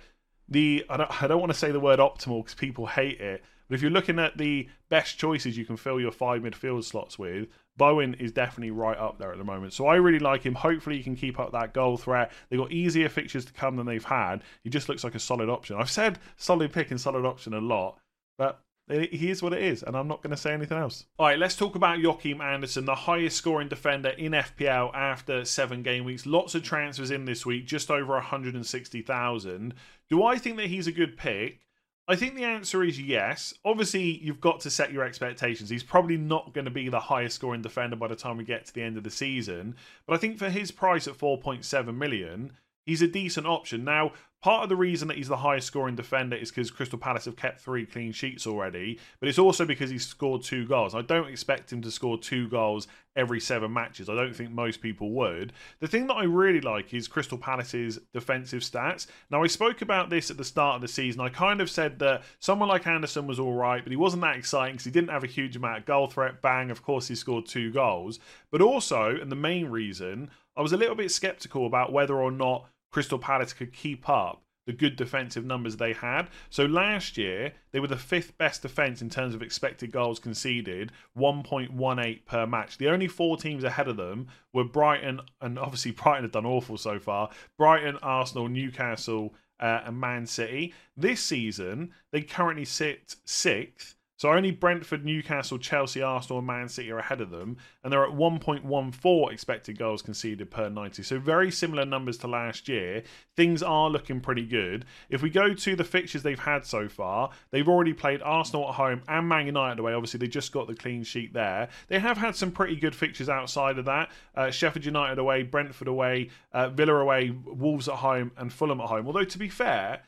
the, 0.48 0.84
I 0.90 0.98
don't, 0.98 1.22
I 1.22 1.26
don't 1.26 1.40
want 1.40 1.52
to 1.52 1.58
say 1.58 1.72
the 1.72 1.80
word 1.80 1.98
optimal 1.98 2.44
because 2.44 2.54
people 2.54 2.86
hate 2.86 3.20
it, 3.20 3.42
but 3.68 3.76
if 3.76 3.82
you're 3.82 3.90
looking 3.90 4.18
at 4.18 4.36
the 4.36 4.68
best 4.90 5.18
choices 5.18 5.56
you 5.56 5.64
can 5.64 5.78
fill 5.78 5.98
your 5.98 6.12
five 6.12 6.42
midfield 6.42 6.84
slots 6.84 7.18
with, 7.18 7.48
Bowen 7.78 8.12
is 8.14 8.30
definitely 8.30 8.70
right 8.70 8.98
up 8.98 9.18
there 9.18 9.32
at 9.32 9.38
the 9.38 9.44
moment. 9.44 9.72
So 9.72 9.86
I 9.86 9.94
really 9.94 10.18
like 10.18 10.42
him. 10.42 10.54
Hopefully, 10.54 10.98
he 10.98 11.02
can 11.02 11.16
keep 11.16 11.40
up 11.40 11.52
that 11.52 11.72
goal 11.72 11.96
threat. 11.96 12.30
They've 12.50 12.60
got 12.60 12.70
easier 12.70 13.08
fixtures 13.08 13.46
to 13.46 13.52
come 13.54 13.76
than 13.76 13.86
they've 13.86 14.04
had. 14.04 14.42
He 14.62 14.68
just 14.68 14.90
looks 14.90 15.04
like 15.04 15.14
a 15.14 15.18
solid 15.18 15.48
option. 15.48 15.76
I've 15.76 15.90
said 15.90 16.18
solid 16.36 16.70
pick 16.74 16.90
and 16.90 17.00
solid 17.00 17.24
option 17.24 17.54
a 17.54 17.60
lot, 17.60 17.98
but 18.36 18.60
he 18.88 19.30
is 19.30 19.42
what 19.42 19.52
it 19.52 19.62
is, 19.62 19.82
and 19.82 19.96
I'm 19.96 20.08
not 20.08 20.22
going 20.22 20.32
to 20.32 20.36
say 20.36 20.52
anything 20.52 20.78
else. 20.78 21.06
All 21.18 21.26
right, 21.26 21.38
let's 21.38 21.56
talk 21.56 21.76
about 21.76 22.00
Joachim 22.00 22.40
Andersen, 22.40 22.84
the 22.84 22.94
highest 22.94 23.36
scoring 23.36 23.68
defender 23.68 24.10
in 24.10 24.32
FPL 24.32 24.94
after 24.94 25.44
seven 25.44 25.82
game 25.82 26.04
weeks. 26.04 26.26
Lots 26.26 26.54
of 26.54 26.62
transfers 26.62 27.10
in 27.10 27.24
this 27.24 27.46
week, 27.46 27.66
just 27.66 27.90
over 27.90 28.14
160,000. 28.14 29.74
Do 30.10 30.24
I 30.24 30.36
think 30.36 30.56
that 30.56 30.66
he's 30.66 30.86
a 30.86 30.92
good 30.92 31.16
pick? 31.16 31.60
I 32.08 32.16
think 32.16 32.34
the 32.34 32.44
answer 32.44 32.82
is 32.82 33.00
yes. 33.00 33.54
Obviously, 33.64 34.18
you've 34.22 34.40
got 34.40 34.60
to 34.60 34.70
set 34.70 34.92
your 34.92 35.04
expectations. 35.04 35.70
He's 35.70 35.84
probably 35.84 36.16
not 36.16 36.52
going 36.52 36.64
to 36.64 36.70
be 36.70 36.88
the 36.88 36.98
highest 36.98 37.36
scoring 37.36 37.62
defender 37.62 37.94
by 37.94 38.08
the 38.08 38.16
time 38.16 38.36
we 38.36 38.44
get 38.44 38.66
to 38.66 38.74
the 38.74 38.82
end 38.82 38.96
of 38.96 39.04
the 39.04 39.10
season. 39.10 39.76
But 40.06 40.14
I 40.14 40.16
think 40.18 40.38
for 40.38 40.50
his 40.50 40.72
price 40.72 41.06
at 41.06 41.16
4.7 41.16 41.96
million, 41.96 42.52
he's 42.84 43.02
a 43.02 43.06
decent 43.06 43.46
option. 43.46 43.84
Now, 43.84 44.12
part 44.42 44.64
of 44.64 44.68
the 44.68 44.76
reason 44.76 45.08
that 45.08 45.16
he's 45.16 45.28
the 45.28 45.36
highest 45.36 45.68
scoring 45.68 45.94
defender 45.94 46.36
is 46.36 46.50
because 46.50 46.70
Crystal 46.70 46.98
Palace 46.98 47.24
have 47.26 47.36
kept 47.36 47.60
three 47.60 47.86
clean 47.86 48.12
sheets 48.12 48.46
already, 48.46 48.98
but 49.20 49.28
it's 49.28 49.38
also 49.38 49.64
because 49.64 49.88
he's 49.88 50.06
scored 50.06 50.42
two 50.42 50.66
goals. 50.66 50.94
I 50.94 51.02
don't 51.02 51.28
expect 51.28 51.72
him 51.72 51.80
to 51.82 51.90
score 51.90 52.18
two 52.18 52.48
goals 52.48 52.88
every 53.14 53.38
seven 53.40 53.72
matches. 53.72 54.08
I 54.08 54.14
don't 54.14 54.34
think 54.34 54.50
most 54.50 54.80
people 54.80 55.10
would. 55.10 55.52
The 55.80 55.86
thing 55.86 56.08
that 56.08 56.14
I 56.14 56.24
really 56.24 56.60
like 56.60 56.92
is 56.92 57.06
Crystal 57.06 57.38
Palace's 57.38 58.00
defensive 58.12 58.62
stats. 58.62 59.06
Now, 59.30 59.42
I 59.42 59.46
spoke 59.46 59.80
about 59.80 60.10
this 60.10 60.30
at 60.30 60.38
the 60.38 60.44
start 60.44 60.76
of 60.76 60.82
the 60.82 60.88
season. 60.88 61.20
I 61.20 61.28
kind 61.28 61.60
of 61.60 61.70
said 61.70 61.98
that 62.00 62.22
someone 62.40 62.68
like 62.68 62.86
Andersen 62.86 63.26
was 63.26 63.38
all 63.38 63.54
right, 63.54 63.82
but 63.84 63.92
he 63.92 63.96
wasn't 63.96 64.22
that 64.22 64.36
exciting 64.36 64.74
because 64.74 64.86
he 64.86 64.90
didn't 64.90 65.10
have 65.10 65.24
a 65.24 65.28
huge 65.28 65.56
amount 65.56 65.78
of 65.78 65.86
goal 65.86 66.08
threat. 66.08 66.42
Bang, 66.42 66.70
of 66.70 66.82
course, 66.82 67.06
he 67.06 67.14
scored 67.14 67.46
two 67.46 67.70
goals. 67.70 68.18
But 68.50 68.62
also, 68.62 69.16
and 69.20 69.30
the 69.30 69.36
main 69.36 69.68
reason, 69.68 70.30
I 70.56 70.62
was 70.62 70.72
a 70.72 70.76
little 70.76 70.96
bit 70.96 71.10
skeptical 71.10 71.66
about 71.66 71.92
whether 71.92 72.16
or 72.16 72.30
not 72.30 72.66
Crystal 72.92 73.18
Palace 73.18 73.52
could 73.52 73.72
keep 73.72 74.08
up 74.08 74.42
the 74.66 74.72
good 74.72 74.96
defensive 74.96 75.44
numbers 75.44 75.76
they 75.76 75.92
had. 75.92 76.28
So 76.50 76.64
last 76.64 77.18
year, 77.18 77.52
they 77.72 77.80
were 77.80 77.88
the 77.88 77.96
fifth 77.96 78.38
best 78.38 78.62
defence 78.62 79.02
in 79.02 79.10
terms 79.10 79.34
of 79.34 79.42
expected 79.42 79.90
goals 79.90 80.20
conceded, 80.20 80.92
1.18 81.18 82.24
per 82.26 82.46
match. 82.46 82.78
The 82.78 82.88
only 82.88 83.08
four 83.08 83.36
teams 83.36 83.64
ahead 83.64 83.88
of 83.88 83.96
them 83.96 84.28
were 84.52 84.64
Brighton, 84.64 85.20
and 85.40 85.58
obviously 85.58 85.90
Brighton 86.02 86.24
have 86.24 86.32
done 86.32 86.46
awful 86.46 86.78
so 86.78 86.98
far 86.98 87.30
Brighton, 87.58 87.96
Arsenal, 88.02 88.48
Newcastle, 88.48 89.34
uh, 89.58 89.80
and 89.84 89.98
Man 89.98 90.26
City. 90.26 90.74
This 90.96 91.20
season, 91.20 91.92
they 92.12 92.22
currently 92.22 92.64
sit 92.64 93.16
sixth 93.24 93.96
so 94.22 94.30
only 94.30 94.52
Brentford, 94.52 95.04
Newcastle, 95.04 95.58
Chelsea, 95.58 96.00
Arsenal, 96.00 96.38
and 96.38 96.46
Man 96.46 96.68
City 96.68 96.92
are 96.92 97.00
ahead 97.00 97.20
of 97.20 97.30
them, 97.30 97.56
and 97.82 97.92
they're 97.92 98.04
at 98.04 98.12
1.14 98.12 99.32
expected 99.32 99.76
goals 99.76 100.00
conceded 100.00 100.48
per 100.48 100.68
90. 100.68 101.02
So 101.02 101.18
very 101.18 101.50
similar 101.50 101.84
numbers 101.84 102.18
to 102.18 102.28
last 102.28 102.68
year. 102.68 103.02
Things 103.36 103.64
are 103.64 103.90
looking 103.90 104.20
pretty 104.20 104.46
good. 104.46 104.84
If 105.10 105.22
we 105.22 105.28
go 105.28 105.54
to 105.54 105.74
the 105.74 105.82
fixtures 105.82 106.22
they've 106.22 106.38
had 106.38 106.64
so 106.64 106.88
far, 106.88 107.30
they've 107.50 107.68
already 107.68 107.94
played 107.94 108.22
Arsenal 108.22 108.68
at 108.68 108.76
home 108.76 109.02
and 109.08 109.28
Man 109.28 109.46
United 109.46 109.80
away. 109.80 109.92
Obviously, 109.92 110.18
they 110.18 110.28
just 110.28 110.52
got 110.52 110.68
the 110.68 110.76
clean 110.76 111.02
sheet 111.02 111.32
there. 111.32 111.68
They 111.88 111.98
have 111.98 112.18
had 112.18 112.36
some 112.36 112.52
pretty 112.52 112.76
good 112.76 112.94
fixtures 112.94 113.28
outside 113.28 113.76
of 113.76 113.86
that. 113.86 114.12
Uh, 114.36 114.52
Sheffield 114.52 114.84
United 114.84 115.18
away, 115.18 115.42
Brentford 115.42 115.88
away, 115.88 116.30
uh, 116.52 116.68
Villa 116.68 116.94
away, 116.94 117.30
Wolves 117.44 117.88
at 117.88 117.96
home, 117.96 118.30
and 118.36 118.52
Fulham 118.52 118.80
at 118.80 118.86
home. 118.86 119.08
Although 119.08 119.24
to 119.24 119.38
be 119.38 119.48
fair 119.48 120.02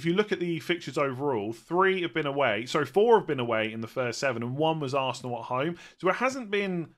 if 0.00 0.06
you 0.06 0.14
look 0.14 0.32
at 0.32 0.40
the 0.40 0.60
fixtures 0.60 0.96
overall, 0.96 1.52
three 1.52 2.00
have 2.00 2.14
been 2.14 2.26
away. 2.26 2.64
So 2.64 2.86
four 2.86 3.18
have 3.18 3.26
been 3.26 3.38
away 3.38 3.70
in 3.70 3.82
the 3.82 3.86
first 3.86 4.18
seven, 4.18 4.42
and 4.42 4.56
one 4.56 4.80
was 4.80 4.94
Arsenal 4.94 5.38
at 5.38 5.44
home. 5.44 5.76
So 5.98 6.08
it 6.08 6.16
hasn't 6.16 6.50
been 6.50 6.94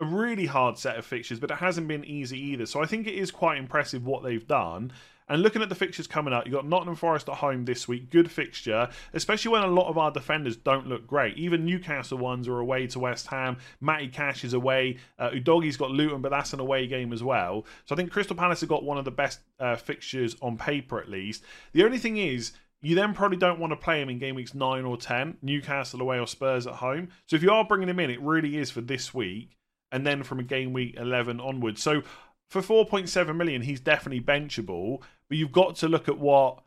a 0.00 0.06
really 0.06 0.46
hard 0.46 0.78
set 0.78 0.96
of 0.96 1.04
fixtures, 1.04 1.40
but 1.40 1.50
it 1.50 1.58
hasn't 1.58 1.88
been 1.88 2.06
easy 2.06 2.40
either. 2.40 2.64
So 2.64 2.82
I 2.82 2.86
think 2.86 3.06
it 3.06 3.12
is 3.12 3.30
quite 3.30 3.58
impressive 3.58 4.06
what 4.06 4.22
they've 4.22 4.46
done. 4.46 4.92
And 5.28 5.42
looking 5.42 5.60
at 5.60 5.68
the 5.68 5.74
fixtures 5.74 6.06
coming 6.06 6.32
up, 6.32 6.46
you've 6.46 6.54
got 6.54 6.66
Nottingham 6.66 6.94
Forest 6.94 7.28
at 7.28 7.36
home 7.36 7.64
this 7.64 7.88
week. 7.88 8.10
Good 8.10 8.30
fixture, 8.30 8.88
especially 9.12 9.50
when 9.50 9.62
a 9.62 9.66
lot 9.68 9.88
of 9.88 9.98
our 9.98 10.10
defenders 10.12 10.56
don't 10.56 10.86
look 10.86 11.06
great. 11.06 11.36
Even 11.36 11.64
Newcastle 11.64 12.18
ones 12.18 12.46
are 12.46 12.58
away 12.58 12.86
to 12.88 13.00
West 13.00 13.26
Ham. 13.28 13.56
Matty 13.80 14.08
Cash 14.08 14.44
is 14.44 14.52
away. 14.52 14.98
Uh, 15.18 15.30
Udogie's 15.30 15.76
got 15.76 15.90
Luton, 15.90 16.22
but 16.22 16.30
that's 16.30 16.52
an 16.52 16.60
away 16.60 16.86
game 16.86 17.12
as 17.12 17.24
well. 17.24 17.64
So 17.86 17.94
I 17.94 17.96
think 17.96 18.12
Crystal 18.12 18.36
Palace 18.36 18.60
have 18.60 18.68
got 18.68 18.84
one 18.84 18.98
of 18.98 19.04
the 19.04 19.10
best 19.10 19.40
uh, 19.58 19.74
fixtures 19.74 20.36
on 20.42 20.56
paper, 20.56 21.00
at 21.00 21.08
least. 21.08 21.42
The 21.72 21.84
only 21.84 21.98
thing 21.98 22.18
is, 22.18 22.52
you 22.80 22.94
then 22.94 23.14
probably 23.14 23.38
don't 23.38 23.58
want 23.58 23.72
to 23.72 23.76
play 23.76 24.00
him 24.00 24.08
in 24.08 24.18
game 24.20 24.36
weeks 24.36 24.54
9 24.54 24.84
or 24.84 24.96
10, 24.96 25.38
Newcastle 25.42 26.00
away 26.00 26.20
or 26.20 26.26
Spurs 26.28 26.68
at 26.68 26.74
home. 26.74 27.08
So 27.26 27.34
if 27.34 27.42
you 27.42 27.50
are 27.50 27.64
bringing 27.64 27.88
him 27.88 27.98
in, 27.98 28.10
it 28.10 28.20
really 28.20 28.56
is 28.58 28.70
for 28.70 28.80
this 28.80 29.12
week 29.12 29.56
and 29.90 30.06
then 30.06 30.22
from 30.22 30.38
a 30.38 30.44
game 30.44 30.72
week 30.72 30.94
11 30.96 31.40
onwards. 31.40 31.82
So 31.82 32.02
for 32.48 32.62
4.7 32.62 33.34
million, 33.34 33.62
he's 33.62 33.80
definitely 33.80 34.20
benchable, 34.20 35.02
but 35.28 35.38
you've 35.38 35.52
got 35.52 35.76
to 35.76 35.88
look 35.88 36.08
at 36.08 36.18
what, 36.18 36.62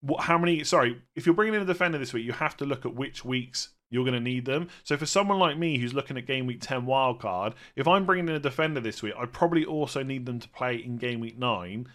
what 0.00 0.24
how 0.24 0.38
many, 0.38 0.64
sorry, 0.64 1.00
if 1.14 1.26
you're 1.26 1.34
bringing 1.34 1.54
in 1.54 1.62
a 1.62 1.66
defender 1.66 1.98
this 1.98 2.12
week, 2.12 2.24
you 2.24 2.32
have 2.32 2.56
to 2.58 2.64
look 2.64 2.84
at 2.84 2.94
which 2.94 3.24
weeks 3.24 3.70
you're 3.90 4.04
going 4.04 4.14
to 4.14 4.20
need 4.20 4.44
them. 4.44 4.68
So 4.84 4.96
for 4.96 5.06
someone 5.06 5.38
like 5.38 5.58
me 5.58 5.78
who's 5.78 5.94
looking 5.94 6.16
at 6.16 6.26
game 6.26 6.46
week 6.46 6.60
10 6.60 6.82
wildcard, 6.82 7.54
if 7.76 7.86
I'm 7.86 8.06
bringing 8.06 8.28
in 8.28 8.34
a 8.34 8.40
defender 8.40 8.80
this 8.80 9.02
week, 9.02 9.14
I 9.18 9.26
probably 9.26 9.64
also 9.64 10.02
need 10.02 10.26
them 10.26 10.40
to 10.40 10.48
play 10.48 10.76
in 10.76 10.96
game 10.96 11.20
week 11.20 11.38
9. 11.38 11.86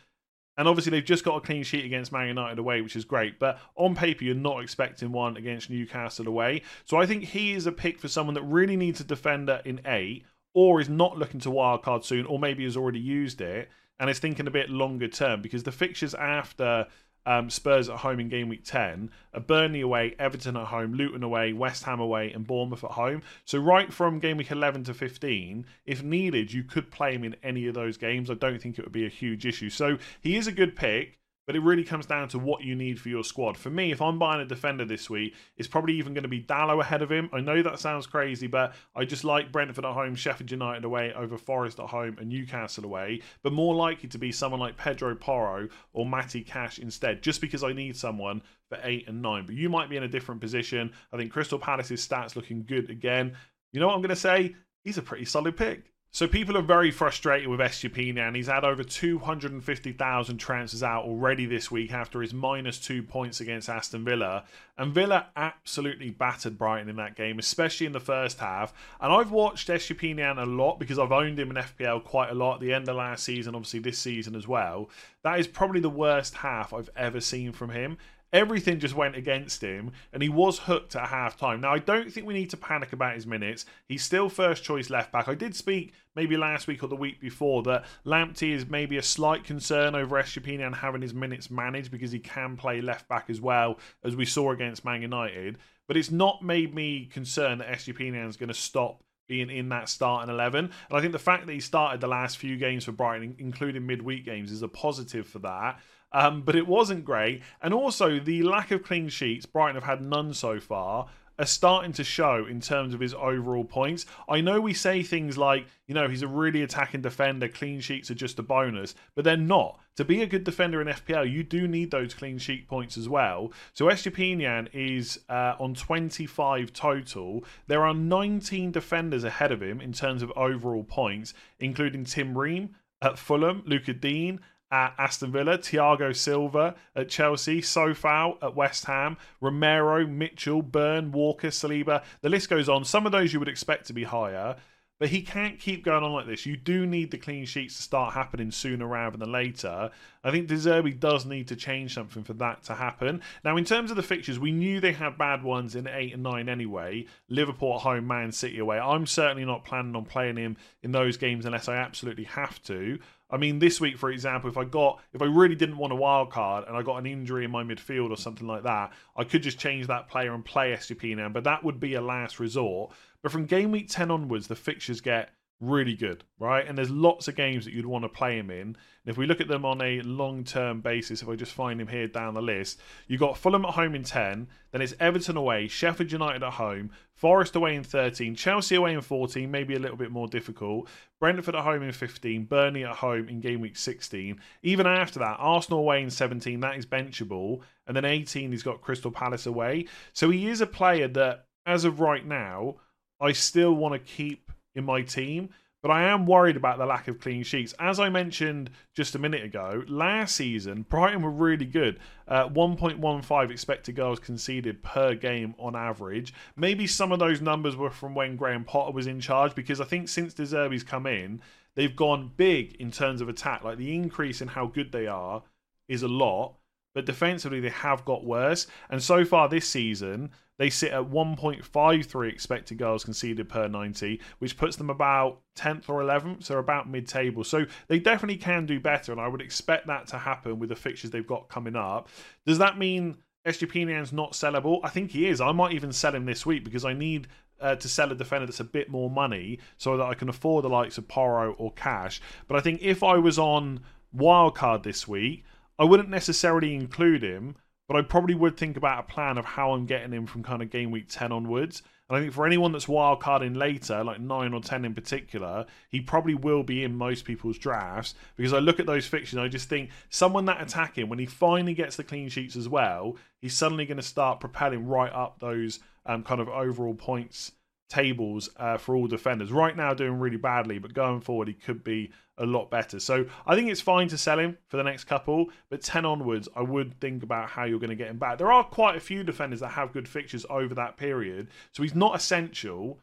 And 0.58 0.67
obviously, 0.67 0.91
they've 0.91 1.04
just 1.04 1.23
got 1.23 1.38
a 1.38 1.41
clean 1.41 1.63
sheet 1.63 1.86
against 1.86 2.12
Man 2.12 2.27
United 2.27 2.60
away, 2.60 2.82
which 2.82 2.95
is 2.95 3.06
great. 3.06 3.39
But 3.39 3.60
on 3.75 3.95
paper, 3.95 4.25
you're 4.25 4.36
not 4.36 4.62
expecting 4.62 5.12
one 5.12 5.38
against 5.38 5.69
Newcastle 5.69 6.27
away. 6.27 6.62
So 6.86 6.97
I 6.97 7.06
think 7.06 7.23
he 7.23 7.54
is 7.54 7.65
a 7.65 7.71
pick 7.71 7.99
for 7.99 8.10
someone 8.10 8.36
that 8.36 8.43
really 8.43 8.75
needs 8.75 8.99
a 8.99 9.06
defender 9.06 9.62
in 9.63 9.82
eight, 9.86 10.25
or 10.54 10.82
is 10.82 10.89
not 10.89 11.17
looking 11.17 11.39
to 11.41 11.49
wildcard 11.49 12.04
soon, 12.04 12.25
or 12.25 12.38
maybe 12.38 12.65
has 12.65 12.75
already 12.75 12.99
used 12.99 13.39
it 13.39 13.69
and 14.02 14.10
is 14.10 14.20
thinking 14.20 14.48
a 14.48 14.52
bit 14.52 14.70
longer 14.70 15.08
term 15.08 15.44
because 15.44 15.62
the 15.62 15.72
fixtures 15.72 16.16
after 16.16 16.88
um, 17.26 17.52
Spurs 17.52 17.88
at 17.88 17.98
home 17.98 18.20
in 18.20 18.30
game 18.30 18.50
week 18.50 18.64
10, 18.66 19.12
are 19.36 19.40
Burnley 19.40 19.82
away, 19.82 20.16
Everton 20.18 20.58
at 20.58 20.68
home, 20.68 20.94
Luton 20.94 21.22
away, 21.22 21.54
West 21.54 21.84
Ham 21.84 22.00
away, 22.00 22.32
and 22.32 22.48
Bournemouth 22.48 22.84
at 22.84 22.92
home. 22.92 23.22
So, 23.46 23.60
right 23.60 23.94
from 23.94 24.18
game 24.18 24.38
week 24.38 24.50
11 24.50 24.86
to 24.86 24.96
15, 24.96 25.68
if 25.86 26.02
needed, 26.02 26.52
you 26.52 26.64
could 26.64 26.90
play 26.90 27.14
him 27.14 27.24
in 27.24 27.36
any 27.44 27.68
of 27.68 27.76
those 27.76 27.96
games. 27.96 28.32
I 28.32 28.34
don't 28.34 28.60
think 28.60 28.80
it 28.80 28.86
would 28.86 28.92
be 28.92 29.06
a 29.06 29.10
huge 29.10 29.46
issue. 29.46 29.70
So, 29.70 30.00
he 30.20 30.36
is 30.36 30.48
a 30.48 30.52
good 30.52 30.76
pick. 30.76 31.20
But 31.47 31.56
it 31.56 31.62
really 31.62 31.84
comes 31.84 32.06
down 32.06 32.30
to 32.30 32.39
what 32.39 32.62
you 32.62 32.75
need 32.75 32.99
for 32.99 33.10
your 33.10 33.23
squad. 33.23 33.58
For 33.58 33.69
me, 33.69 33.91
if 33.91 34.01
I'm 34.01 34.19
buying 34.19 34.41
a 34.41 34.45
defender 34.45 34.86
this 34.86 35.10
week, 35.10 35.34
it's 35.58 35.67
probably 35.67 35.95
even 35.95 36.13
going 36.13 36.23
to 36.23 36.30
be 36.30 36.41
Dalot 36.41 36.80
ahead 36.82 37.01
of 37.01 37.12
him. 37.12 37.30
I 37.34 37.41
know 37.41 37.62
that 37.63 37.80
sounds 37.80 38.06
crazy, 38.06 38.47
but 38.47 38.73
I 38.95 39.06
just 39.06 39.23
like 39.23 39.51
Brentford 39.51 39.86
at 39.86 39.93
home, 39.93 40.15
Sheffield 40.15 40.51
United 40.51 40.86
away 40.86 41.13
over 41.13 41.38
Forest 41.38 41.80
at 41.80 41.88
home, 41.88 42.17
and 42.19 42.30
Newcastle 42.30 42.86
away. 42.86 43.21
But 43.43 43.54
more 43.54 43.73
likely 43.73 44.08
to 44.10 44.17
be 44.17 44.32
someone 44.32 44.60
like 44.60 44.77
Pedro 44.77 45.15
Porro 45.15 45.67
or 45.93 46.06
Matty 46.06 46.41
Cash 46.41 46.80
instead, 46.80 47.21
just 47.23 47.41
because 47.41 47.63
I 47.63 47.73
need 47.73 47.97
someone 47.97 48.41
for 48.69 48.80
eight 48.84 49.08
and 49.08 49.21
nine. 49.21 49.45
But 49.45 49.56
you 49.56 49.67
might 49.69 49.89
be 49.89 49.97
in 49.97 50.04
a 50.04 50.08
different 50.08 50.41
position. 50.41 50.91
I 51.12 51.17
think 51.17 51.32
Crystal 51.32 51.60
Palace's 51.60 52.08
stats 52.08 52.36
looking 52.36 52.63
good 52.63 52.89
again. 52.89 53.36
You 53.73 53.80
know 53.80 53.88
what 53.88 53.95
I'm 53.95 54.01
going 54.01 54.10
to 54.10 54.15
say? 54.15 54.56
He's 54.84 54.97
a 54.97 55.01
pretty 55.01 55.25
solid 55.25 55.58
pick. 55.58 55.90
So 56.13 56.28
people 56.28 56.58
are 56.58 56.62
very 56.62 56.91
frustrated 56.91 57.47
with 57.47 57.62
Estupiñán. 57.62 58.36
He's 58.36 58.47
had 58.47 58.65
over 58.65 58.84
250,000 58.84 60.38
transfers 60.38 60.84
out 60.84 61.06
already 61.06 61.45
this 61.45 61.71
week 61.71 61.93
after 61.93 62.21
his 62.21 62.34
minus 62.34 62.80
two 62.80 63.02
points 63.02 63.39
against 63.39 63.69
Aston 63.69 64.04
Villa. 64.04 64.43
And 64.78 64.93
Villa 64.93 65.28
absolutely 65.38 66.10
battered 66.10 66.58
Brighton 66.58 66.89
in 66.89 66.97
that 66.97 67.15
game, 67.15 67.39
especially 67.39 67.86
in 67.86 67.93
the 67.93 68.02
first 68.02 68.39
half. 68.39 68.74
And 69.00 69.13
I've 69.13 69.32
watched 69.32 69.69
Estupiñán 69.69 70.38
a 70.38 70.45
lot 70.45 70.80
because 70.80 71.00
I've 71.00 71.13
owned 71.13 71.39
him 71.39 71.50
in 71.50 71.56
FPL 71.56 72.04
quite 72.04 72.30
a 72.30 72.36
lot 72.36 72.56
at 72.56 72.60
the 72.60 72.74
end 72.74 72.89
of 72.89 72.97
last 72.97 73.24
season, 73.24 73.56
obviously 73.56 73.80
this 73.80 73.97
season 73.97 74.36
as 74.36 74.45
well. 74.45 74.89
That 75.24 75.39
is 75.39 75.47
probably 75.47 75.80
the 75.80 75.89
worst 75.89 76.36
half 76.36 76.74
I've 76.74 76.89
ever 76.97 77.21
seen 77.21 77.54
from 77.54 77.69
him 77.69 77.97
everything 78.34 78.80
just 78.80 78.96
went 78.96 79.15
against 79.15 79.62
him, 79.62 79.91
and 80.13 80.24
he 80.24 80.30
was 80.30 80.60
hooked 80.60 80.96
at 80.96 81.10
half 81.10 81.38
time. 81.38 81.62
Now, 81.62 81.74
I 81.74 81.80
don't 81.80 82.12
think 82.12 82.26
we 82.26 82.34
need 82.34 82.50
to 82.52 82.58
panic 82.58 82.94
about 82.94 83.15
his 83.15 83.28
minutes. 83.28 83.65
He's 83.88 84.04
still 84.04 84.30
first 84.30 84.63
choice 84.63 84.89
left 84.89 85.12
back. 85.12 85.28
I 85.28 85.36
did 85.36 85.56
speak 85.56 85.94
maybe 86.15 86.38
last 86.38 86.67
week 86.67 86.84
or 86.84 86.88
the 86.88 86.96
week 86.96 87.20
before 87.20 87.63
that 87.63 87.86
Lamptey 88.06 88.52
is 88.52 88.70
maybe 88.70 88.98
a 88.98 89.04
slight 89.04 89.44
concern 89.44 89.96
over 89.96 90.22
Estupiñán 90.22 90.76
having 90.76 91.02
his 91.02 91.13
minutes 91.13 91.50
managed 91.50 91.91
because 91.91 92.12
he 92.12 92.20
can 92.20 92.58
play 92.58 92.82
left 92.82 93.08
back 93.08 93.30
as 93.30 93.41
well, 93.41 93.80
as 94.04 94.15
we 94.15 94.26
saw 94.26 94.52
against 94.52 94.86
Man 94.86 95.02
United. 95.02 95.58
But 95.88 95.98
it's 95.98 96.12
not 96.12 96.41
made 96.41 96.74
me 96.74 97.06
concerned 97.06 97.62
that 97.62 97.67
Estupiñán 97.67 98.30
is 98.30 98.38
going 98.38 98.50
to 98.50 98.54
stop 98.54 99.04
being 99.28 99.50
in 99.50 99.70
that 99.70 99.88
starting 99.88 100.30
11. 100.30 100.65
And 100.65 100.74
I 100.91 101.00
think 101.00 101.13
the 101.13 101.20
fact 101.20 101.46
that 101.46 101.54
he 101.54 101.62
started 101.62 102.02
the 102.02 102.08
last 102.08 102.38
few 102.38 102.58
games 102.58 102.84
for 102.84 102.91
Brighton, 102.91 103.36
including 103.39 103.86
midweek 103.86 104.26
games, 104.26 104.52
is 104.52 104.62
a 104.62 104.67
positive 104.67 105.26
for 105.26 105.39
that. 105.39 105.80
Um, 106.13 106.41
but 106.41 106.56
it 106.56 106.67
wasn't 106.67 107.06
great. 107.06 107.41
And 107.62 107.74
also, 107.74 108.19
the 108.19 108.43
lack 108.43 108.71
of 108.71 108.84
clean 108.84 109.10
sheets, 109.10 109.45
Brighton 109.45 109.76
have 109.76 109.84
had 109.84 110.02
none 110.02 110.34
so 110.34 110.60
far, 110.60 111.08
are 111.41 111.45
starting 111.45 111.91
to 111.91 112.04
show 112.04 112.45
in 112.45 112.62
terms 112.62 112.93
of 112.93 113.00
his 113.00 113.15
overall 113.15 113.63
points. 113.63 114.06
I 114.30 114.41
know 114.41 114.62
we 114.62 114.74
say 114.74 115.02
things 115.02 115.39
like, 115.39 115.65
you 115.88 115.95
know, 115.95 116.08
he's 116.08 116.21
a 116.21 116.28
really 116.28 116.62
attacking 116.62 117.02
defender, 117.02 117.47
clean 117.47 117.80
sheets 117.80 118.12
are 118.12 118.15
just 118.15 118.38
a 118.38 118.43
bonus, 118.43 118.93
but 119.15 119.26
they're 119.26 119.38
not. 119.38 119.80
To 119.95 120.06
be 120.06 120.21
a 120.21 120.28
good 120.28 120.43
defender 120.43 120.82
in 120.82 120.88
FPL, 120.88 121.32
you 121.32 121.43
do 121.43 121.67
need 121.67 121.89
those 121.89 122.13
clean 122.13 122.38
sheet 122.38 122.67
points 122.67 122.95
as 122.95 123.10
well. 123.10 123.52
So 123.74 123.86
Estupiñán 123.86 124.69
is 124.71 125.19
uh, 125.30 125.56
on 125.60 125.74
25 125.74 126.74
total. 126.74 127.43
There 127.67 127.86
are 127.86 127.93
19 127.93 128.71
defenders 128.71 129.24
ahead 129.24 129.52
of 129.52 129.63
him 129.63 129.82
in 129.82 129.93
terms 129.93 130.21
of 130.21 130.32
overall 130.36 130.84
points, 130.84 131.34
including 131.60 132.06
Tim 132.06 132.38
Ream 132.38 132.76
at 133.02 133.17
Fulham, 133.17 133.63
Luca 133.65 133.93
Digne, 133.93 134.39
at 134.72 134.94
Aston 134.98 135.32
Villa, 135.32 135.58
Thiago 135.58 136.16
Silva 136.16 136.76
at 136.96 137.10
Chelsea, 137.10 137.62
Coufal 137.62 138.38
at 138.42 138.56
West 138.56 138.86
Ham, 138.86 139.18
Romero, 139.42 140.08
Mitchell, 140.08 140.62
Burn, 140.62 141.12
Walker, 141.12 141.50
Saliba. 141.50 142.04
The 142.22 142.30
list 142.30 142.50
goes 142.50 142.70
on. 142.70 142.86
Some 142.86 143.06
of 143.06 143.12
those 143.12 143.34
you 143.34 143.40
would 143.40 143.50
expect 143.50 143.88
to 143.88 143.94
be 143.94 144.04
higher, 144.04 144.56
but 145.02 145.10
he 145.10 145.24
can't 145.24 145.60
keep 145.60 145.84
going 145.84 146.04
on 146.04 146.14
like 146.14 146.28
this. 146.28 146.46
You 146.46 146.56
do 146.56 146.86
need 146.86 147.10
the 147.10 147.18
clean 147.18 147.46
sheets 147.46 147.76
to 147.76 147.82
start 147.82 148.14
happening 148.14 148.52
sooner 148.52 148.86
rather 148.86 149.18
than 149.18 149.32
later. 149.32 149.90
I 150.24 150.30
think 150.30 150.48
De 150.48 150.54
Zerbi 150.54 150.98
does 150.98 151.26
need 151.26 151.48
to 151.48 151.56
change 151.56 151.96
something 151.96 152.24
for 152.24 152.34
that 152.34 152.64
to 152.66 152.76
happen. 152.76 153.24
Now, 153.44 153.58
in 153.58 153.66
terms 153.66 153.90
of 153.90 153.98
the 153.98 154.04
fixtures, 154.04 154.38
we 154.38 154.52
knew 154.52 154.80
they 154.80 154.94
had 154.94 155.18
bad 155.18 155.42
ones 155.42 155.76
in 155.76 155.88
8 155.88 156.14
and 156.14 156.22
9 156.22 156.48
anyway. 156.48 157.08
Liverpool 157.30 157.74
at 157.74 157.82
home, 157.82 158.06
Man 158.06 158.32
City 158.32 158.60
away. 158.60 158.78
I'm 158.78 159.08
certainly 159.08 159.44
not 159.44 159.66
planning 159.66 159.96
on 159.96 160.06
playing 160.06 160.38
him 160.38 160.56
in 160.84 160.92
those 160.92 161.18
games 161.18 161.48
unless 161.48 161.68
I 161.68 161.78
absolutely 161.78 162.26
have 162.26 162.62
to. 162.66 163.00
I 163.32 163.38
mean, 163.38 163.60
this 163.60 163.80
week, 163.80 163.98
for 163.98 164.12
example, 164.12 164.50
if 164.50 164.58
I 164.58 164.65
got, 164.65 165.02
if 165.13 165.22
I 165.22 165.26
really 165.26 165.56
didn't 165.56 165.78
want 165.78 165.94
a 165.94 165.96
wild 165.96 166.32
card 166.32 166.65
and 166.67 166.76
I 166.76 166.82
got 166.82 166.98
an 166.98 167.06
injury 167.06 167.46
in 167.46 167.52
my 167.52 167.63
midfield 167.63 168.12
or 168.12 168.17
something 168.17 168.46
like 168.46 168.63
that, 168.63 168.91
I 169.15 169.24
could 169.24 169.41
just 169.41 169.58
change 169.58 169.88
that 169.88 170.10
player 170.10 170.34
and 170.34 170.44
play 170.44 170.74
SGP 170.74 171.15
now. 171.15 171.30
but 171.30 171.46
that 171.46 171.63
would 171.63 171.80
be 171.80 171.94
a 171.94 172.02
last 172.02 172.39
resort. 172.39 172.91
But 173.22 173.32
from 173.32 173.46
game 173.46 173.72
week 173.72 173.88
10 173.89 174.12
onwards, 174.12 174.48
the 174.48 174.56
fixtures 174.56 175.00
get 175.00 175.30
really 175.62 175.95
good, 175.95 176.24
right? 176.39 176.67
And 176.67 176.78
there's 176.78 176.89
lots 176.89 177.28
of 177.28 177.36
games 177.36 177.65
that 177.65 177.74
you'd 177.74 177.86
want 177.86 178.04
to 178.04 178.10
play 178.10 178.38
him 178.38 178.50
in. 178.50 178.60
And 178.60 178.78
if 179.06 179.17
we 179.17 179.26
look 179.26 179.39
at 179.39 179.47
them 179.47 179.63
on 179.63 179.82
a 179.82 180.02
long 180.02 180.43
term 180.43 180.82
basis, 180.82 181.21
if 181.21 181.30
I 181.30 181.36
just 181.36 181.54
find 181.54 181.80
him 181.80 181.88
here 181.88 182.08
down 182.08 182.34
the 182.34 182.41
list, 182.41 182.82
you've 183.08 183.19
got 183.19 183.38
Fulham 183.38 183.63
at 183.65 183.76
home 183.76 183.95
in 183.95 184.04
10, 184.04 184.47
then 184.71 184.82
it's 184.82 184.95
Everton 185.00 185.38
away, 185.38 185.67
Sheffield 185.67 186.12
United 186.12 186.43
at 186.43 186.54
home, 186.54 186.91
Forest 187.13 187.56
away 187.56 187.76
in 187.76 187.84
13, 187.84 188.36
Chelsea 188.36 188.76
away 188.76 188.95
in 188.95 189.02
14, 189.02 189.50
maybe 189.50 189.76
a 189.76 189.80
little 189.80 189.97
bit 189.97 190.10
more 190.10 190.28
difficult, 190.28 190.89
Brentford 191.19 191.56
at 191.56 191.63
home 191.63 191.84
in 191.84 191.91
15, 191.91 192.45
Burnley 192.45 192.84
at 192.84 192.95
home 192.95 193.30
in 193.30 193.39
game 193.39 193.62
week 193.62 193.78
16. 193.78 194.41
Even 194.63 194.88
after 194.88 195.19
that, 195.19 195.38
Arsenal 195.38 195.80
away 195.80 196.02
in 196.02 196.10
17, 196.10 196.60
that 196.62 196.78
is 196.78 196.86
benchable. 196.88 197.62
And 197.86 197.95
then 197.95 198.06
18, 198.06 198.52
he's 198.52 198.63
got 198.63 198.82
Crystal 198.82 199.12
Palace 199.12 199.45
away. 199.45 199.86
So 200.13 200.32
he 200.32 200.47
is 200.47 200.62
a 200.62 200.67
player 200.67 201.08
that, 201.10 201.45
as 201.67 201.86
of 201.86 202.00
right 202.00 202.26
now, 202.26 202.78
I 203.19 203.34
still 203.34 203.74
want 203.74 203.93
to 203.93 204.00
keep 204.00 204.52
in 204.76 204.84
my 204.84 205.02
team. 205.02 205.50
But 205.82 205.90
I 205.90 206.04
am 206.04 206.28
worried 206.28 206.58
about 206.58 206.78
the 206.78 206.86
lack 206.86 207.08
of 207.08 207.20
clean 207.20 207.42
sheets. 207.42 207.74
As 207.80 208.00
I 208.00 208.10
mentioned 208.10 208.70
just 208.96 209.16
a 209.16 209.20
minute 209.20 209.44
ago, 209.44 209.84
last 209.88 210.36
season, 210.36 210.84
Brighton 210.88 211.24
were 211.24 211.32
really 211.32 211.66
good. 211.66 212.00
Uh, 212.28 212.48
1.15 212.50 213.50
expected 213.50 213.96
goals 213.96 214.20
conceded 214.20 214.84
per 214.84 215.16
game 215.16 215.56
on 215.58 215.76
average. 215.76 216.36
Maybe 216.56 216.86
some 216.86 217.12
of 217.12 217.18
those 217.18 217.42
numbers 217.42 217.76
were 217.76 217.90
from 217.90 218.14
when 218.14 218.36
Graham 218.36 218.64
Potter 218.64 218.92
was 218.92 219.08
in 219.08 219.20
charge, 219.20 219.56
because 219.56 219.82
I 219.82 219.86
think 219.86 220.08
since 220.08 220.36
De 220.36 220.80
come 220.82 221.08
in, 221.08 221.42
they've 221.74 221.96
gone 221.96 222.32
big 222.38 222.76
in 222.76 222.92
terms 222.92 223.20
of 223.20 223.28
attack. 223.28 223.64
Like 223.64 223.80
the 223.80 223.96
increase 223.96 224.40
in 224.40 224.50
how 224.50 224.68
good 224.68 224.92
they 224.92 225.08
are 225.08 225.42
is 225.88 226.04
a 226.04 226.08
lot, 226.08 226.58
but 226.94 227.08
defensively 227.08 227.60
they 227.60 227.70
have 227.70 228.06
got 228.06 228.24
worse. 228.24 228.68
And 228.92 229.02
so 229.02 229.26
far 229.26 229.50
this 229.50 229.68
season, 229.68 230.30
they 230.62 230.69
sit 230.69 230.91
at 230.91 231.10
1.53 231.10 232.32
expected 232.32 232.78
goals 232.78 233.04
conceded 233.04 233.50
per 233.50 233.67
90, 233.67 234.21
which 234.38 234.58
puts 234.58 234.76
them 234.76 234.91
about 234.91 235.41
10th 235.58 235.89
or 235.89 236.04
11th, 236.04 236.43
so 236.43 236.60
about 236.60 236.88
mid 236.88 237.08
table. 237.08 237.43
So 237.43 237.65
they 237.88 237.97
definitely 237.97 238.38
can 238.38 238.67
do 238.67 238.80
better, 238.80 239.12
and 239.12 239.19
I 239.19 239.28
would 239.28 239.41
expect 239.41 239.88
that 239.88 240.06
to 240.10 240.19
happen 240.19 240.60
with 240.60 240.69
the 240.69 240.76
fixtures 240.76 241.10
they've 241.10 241.26
got 241.26 241.50
coming 241.50 241.76
up. 241.76 242.10
Does 242.45 242.60
that 242.60 242.78
mean 242.78 243.17
Estupiñán's 243.43 244.13
not 244.13 244.34
sellable? 244.34 244.82
I 244.84 244.89
think 244.89 245.10
he 245.10 245.26
is. 245.26 245.41
I 245.41 245.52
might 245.52 245.74
even 245.74 245.91
sell 245.91 246.13
him 246.13 246.26
this 246.26 246.45
week 246.45 246.63
because 246.63 246.86
I 246.86 246.93
need 246.93 247.28
uh, 247.60 247.78
to 247.78 247.89
sell 247.89 248.12
a 248.12 248.15
defender 248.15 248.45
that's 248.45 248.60
a 248.60 248.63
bit 248.63 248.88
more 248.88 249.10
money 249.10 249.58
so 249.78 249.97
that 249.97 250.06
I 250.06 250.13
can 250.13 250.30
afford 250.30 250.63
the 250.63 250.69
likes 250.69 251.00
of 251.00 251.08
Porro 251.08 251.54
or 251.54 251.74
Cash. 251.74 252.21
But 252.47 252.58
I 252.58 252.60
think 252.60 252.84
if 252.84 253.02
I 253.02 253.15
was 253.15 253.39
on 253.39 253.80
wildcard 254.15 254.84
this 254.84 255.08
week, 255.08 255.43
I 255.80 255.86
wouldn't 255.86 256.10
necessarily 256.10 256.76
include 256.76 257.24
him 257.24 257.56
but 257.91 257.99
I 257.99 258.04
probably 258.04 258.36
would 258.36 258.56
think 258.56 258.77
about 258.77 258.99
a 258.99 259.04
plan 259.04 259.38
of 259.38 259.43
how 259.43 259.73
I'm 259.73 259.86
getting 259.86 260.13
him 260.13 260.25
from 260.25 260.43
kind 260.43 260.62
of 260.62 260.69
game 260.69 260.91
week 260.91 261.08
10 261.10 261.34
onwards. 261.34 261.84
And 262.08 262.17
I 262.17 262.21
think 262.21 262.32
for 262.32 262.45
anyone 262.45 262.71
that's 262.71 262.86
wildcarding 262.86 263.58
later, 263.58 264.01
like 264.01 264.21
9 264.21 264.54
or 264.54 264.62
10 264.62 264.86
in 264.86 264.93
particular, 264.93 265.65
he 265.89 265.99
probably 265.99 266.34
will 266.34 266.63
be 266.63 266.86
in 266.86 266.95
most 266.95 267.25
people's 267.25 267.58
drafts 267.58 268.15
because 268.38 268.54
I 268.54 268.60
look 268.60 268.80
at 268.80 268.86
those 268.86 269.08
fixtures 269.08 269.39
I 269.39 269.49
just 269.49 269.67
think 269.67 269.89
someone 270.10 270.45
that 270.45 270.62
attacking, 270.62 271.10
when 271.10 271.19
he 271.19 271.25
finally 271.25 271.73
gets 271.73 271.97
the 271.97 272.06
clean 272.06 272.30
sheets 272.30 272.56
as 272.56 272.69
well, 272.69 273.17
he's 273.41 273.58
suddenly 273.58 273.86
going 273.86 273.97
to 273.97 274.04
start 274.04 274.39
propelling 274.39 274.88
right 274.88 275.12
up 275.12 275.41
those 275.41 275.82
um, 276.06 276.23
kind 276.23 276.39
of 276.39 276.47
overall 276.47 276.93
points 276.93 277.51
tables 277.91 278.49
uh, 278.58 278.77
for 278.77 278.95
all 278.95 279.06
defenders. 279.08 279.51
Right 279.51 279.75
now, 279.75 279.93
doing 279.93 280.17
really 280.19 280.38
badly, 280.38 280.80
but 280.80 280.93
going 280.93 281.19
forward, 281.19 281.49
he 281.49 281.54
could 281.54 281.84
be 281.84 282.12
a 282.38 282.45
lot 282.45 282.71
better. 282.71 282.99
So 282.99 283.25
I 283.45 283.56
think 283.56 283.69
it's 283.69 283.82
fine 283.82 284.08
to 284.08 284.17
sell 284.17 284.39
him 284.39 284.58
for 284.69 284.77
the 284.77 284.84
next 284.84 285.04
couple, 285.04 285.47
but 285.69 285.82
10 285.82 286.06
onwards, 286.06 286.47
I 286.56 286.62
would 286.62 286.99
think 287.01 287.21
about 287.21 287.49
how 287.49 287.65
you're 287.65 287.80
going 287.80 287.89
to 287.89 287.95
get 287.95 288.10
him 288.10 288.17
back. 288.17 288.38
There 288.38 288.51
are 288.51 288.63
quite 288.63 288.95
a 288.95 289.01
few 289.01 289.23
defenders 289.23 289.60
that 289.60 289.69
have 289.69 289.91
good 289.91 290.08
fixtures 290.08 290.45
over 290.49 290.73
that 290.75 290.97
period, 290.97 291.49
so 291.73 291.84
he's 291.84 291.93
not 291.93 292.15
essential. 292.15 292.99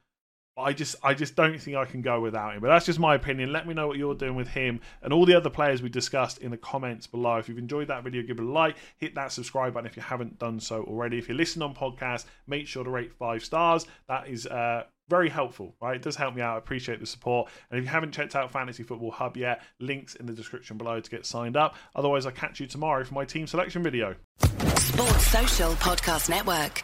I 0.59 0.73
just 0.73 0.97
I 1.03 1.15
just 1.15 1.37
don't 1.37 1.61
think 1.61 1.77
I 1.77 1.85
can 1.85 2.03
go 2.03 2.21
without 2.21 2.55
him. 2.55 2.61
But 2.61 2.69
that's 2.69 2.87
just 2.87 2.99
my 2.99 3.15
opinion. 3.15 3.53
Let 3.53 3.67
me 3.67 3.75
know 3.75 3.87
what 3.87 3.97
you're 3.97 4.15
doing 4.15 4.35
with 4.35 4.49
him 4.49 4.81
and 5.03 5.13
all 5.13 5.25
the 5.25 5.35
other 5.35 5.51
players 5.51 5.83
we 5.83 5.89
discussed 5.89 6.39
in 6.39 6.51
the 6.51 6.57
comments 6.57 7.07
below. 7.07 7.37
If 7.37 7.49
you've 7.49 7.59
enjoyed 7.59 7.89
that 7.89 8.03
video, 8.03 8.23
give 8.23 8.39
it 8.39 8.45
a 8.45 8.49
like, 8.49 8.77
hit 8.97 9.15
that 9.15 9.33
subscribe 9.33 9.75
button 9.75 9.87
if 9.87 9.97
you 9.97 10.03
haven't 10.03 10.39
done 10.39 10.61
so 10.61 10.83
already. 10.83 11.19
If 11.19 11.29
you're 11.29 11.37
listening 11.37 11.69
on 11.69 11.75
podcast, 11.75 12.25
make 12.47 12.67
sure 12.67 12.85
to 12.85 12.91
rate 12.91 13.13
five 13.13 13.45
stars. 13.45 13.87
That 14.09 14.29
is 14.29 14.47
uh, 14.47 14.85
very 15.09 15.29
helpful, 15.29 15.75
right? 15.81 15.97
It 15.97 16.03
does 16.03 16.17
help 16.17 16.35
me 16.35 16.43
out. 16.43 16.57
I 16.57 16.59
appreciate 16.59 17.01
the 17.01 17.07
support. 17.07 17.51
And 17.71 17.79
if 17.79 17.85
you 17.85 17.91
haven't 17.91 18.13
checked 18.13 18.37
out 18.37 18.51
Fantasy 18.51 18.83
Football 18.83 19.13
Hub 19.13 19.37
yet, 19.37 19.63
links 19.81 20.17
in 20.17 20.27
the 20.27 20.33
description 20.33 20.77
below 20.77 21.01
to 21.01 21.11
get 21.11 21.25
signed 21.25 21.57
up. 21.57 21.77
Otherwise, 21.95 22.27
I'll 22.27 22.33
catch 22.33 22.61
you 22.61 22.67
tomorrow 22.67 23.05
for 23.05 23.15
my 23.15 23.25
team 23.25 23.47
selection 23.47 23.83
video. 23.83 24.17
Sports 24.77 25.27
Social 25.27 25.73
Podcast 25.75 26.29
Network. 26.29 26.83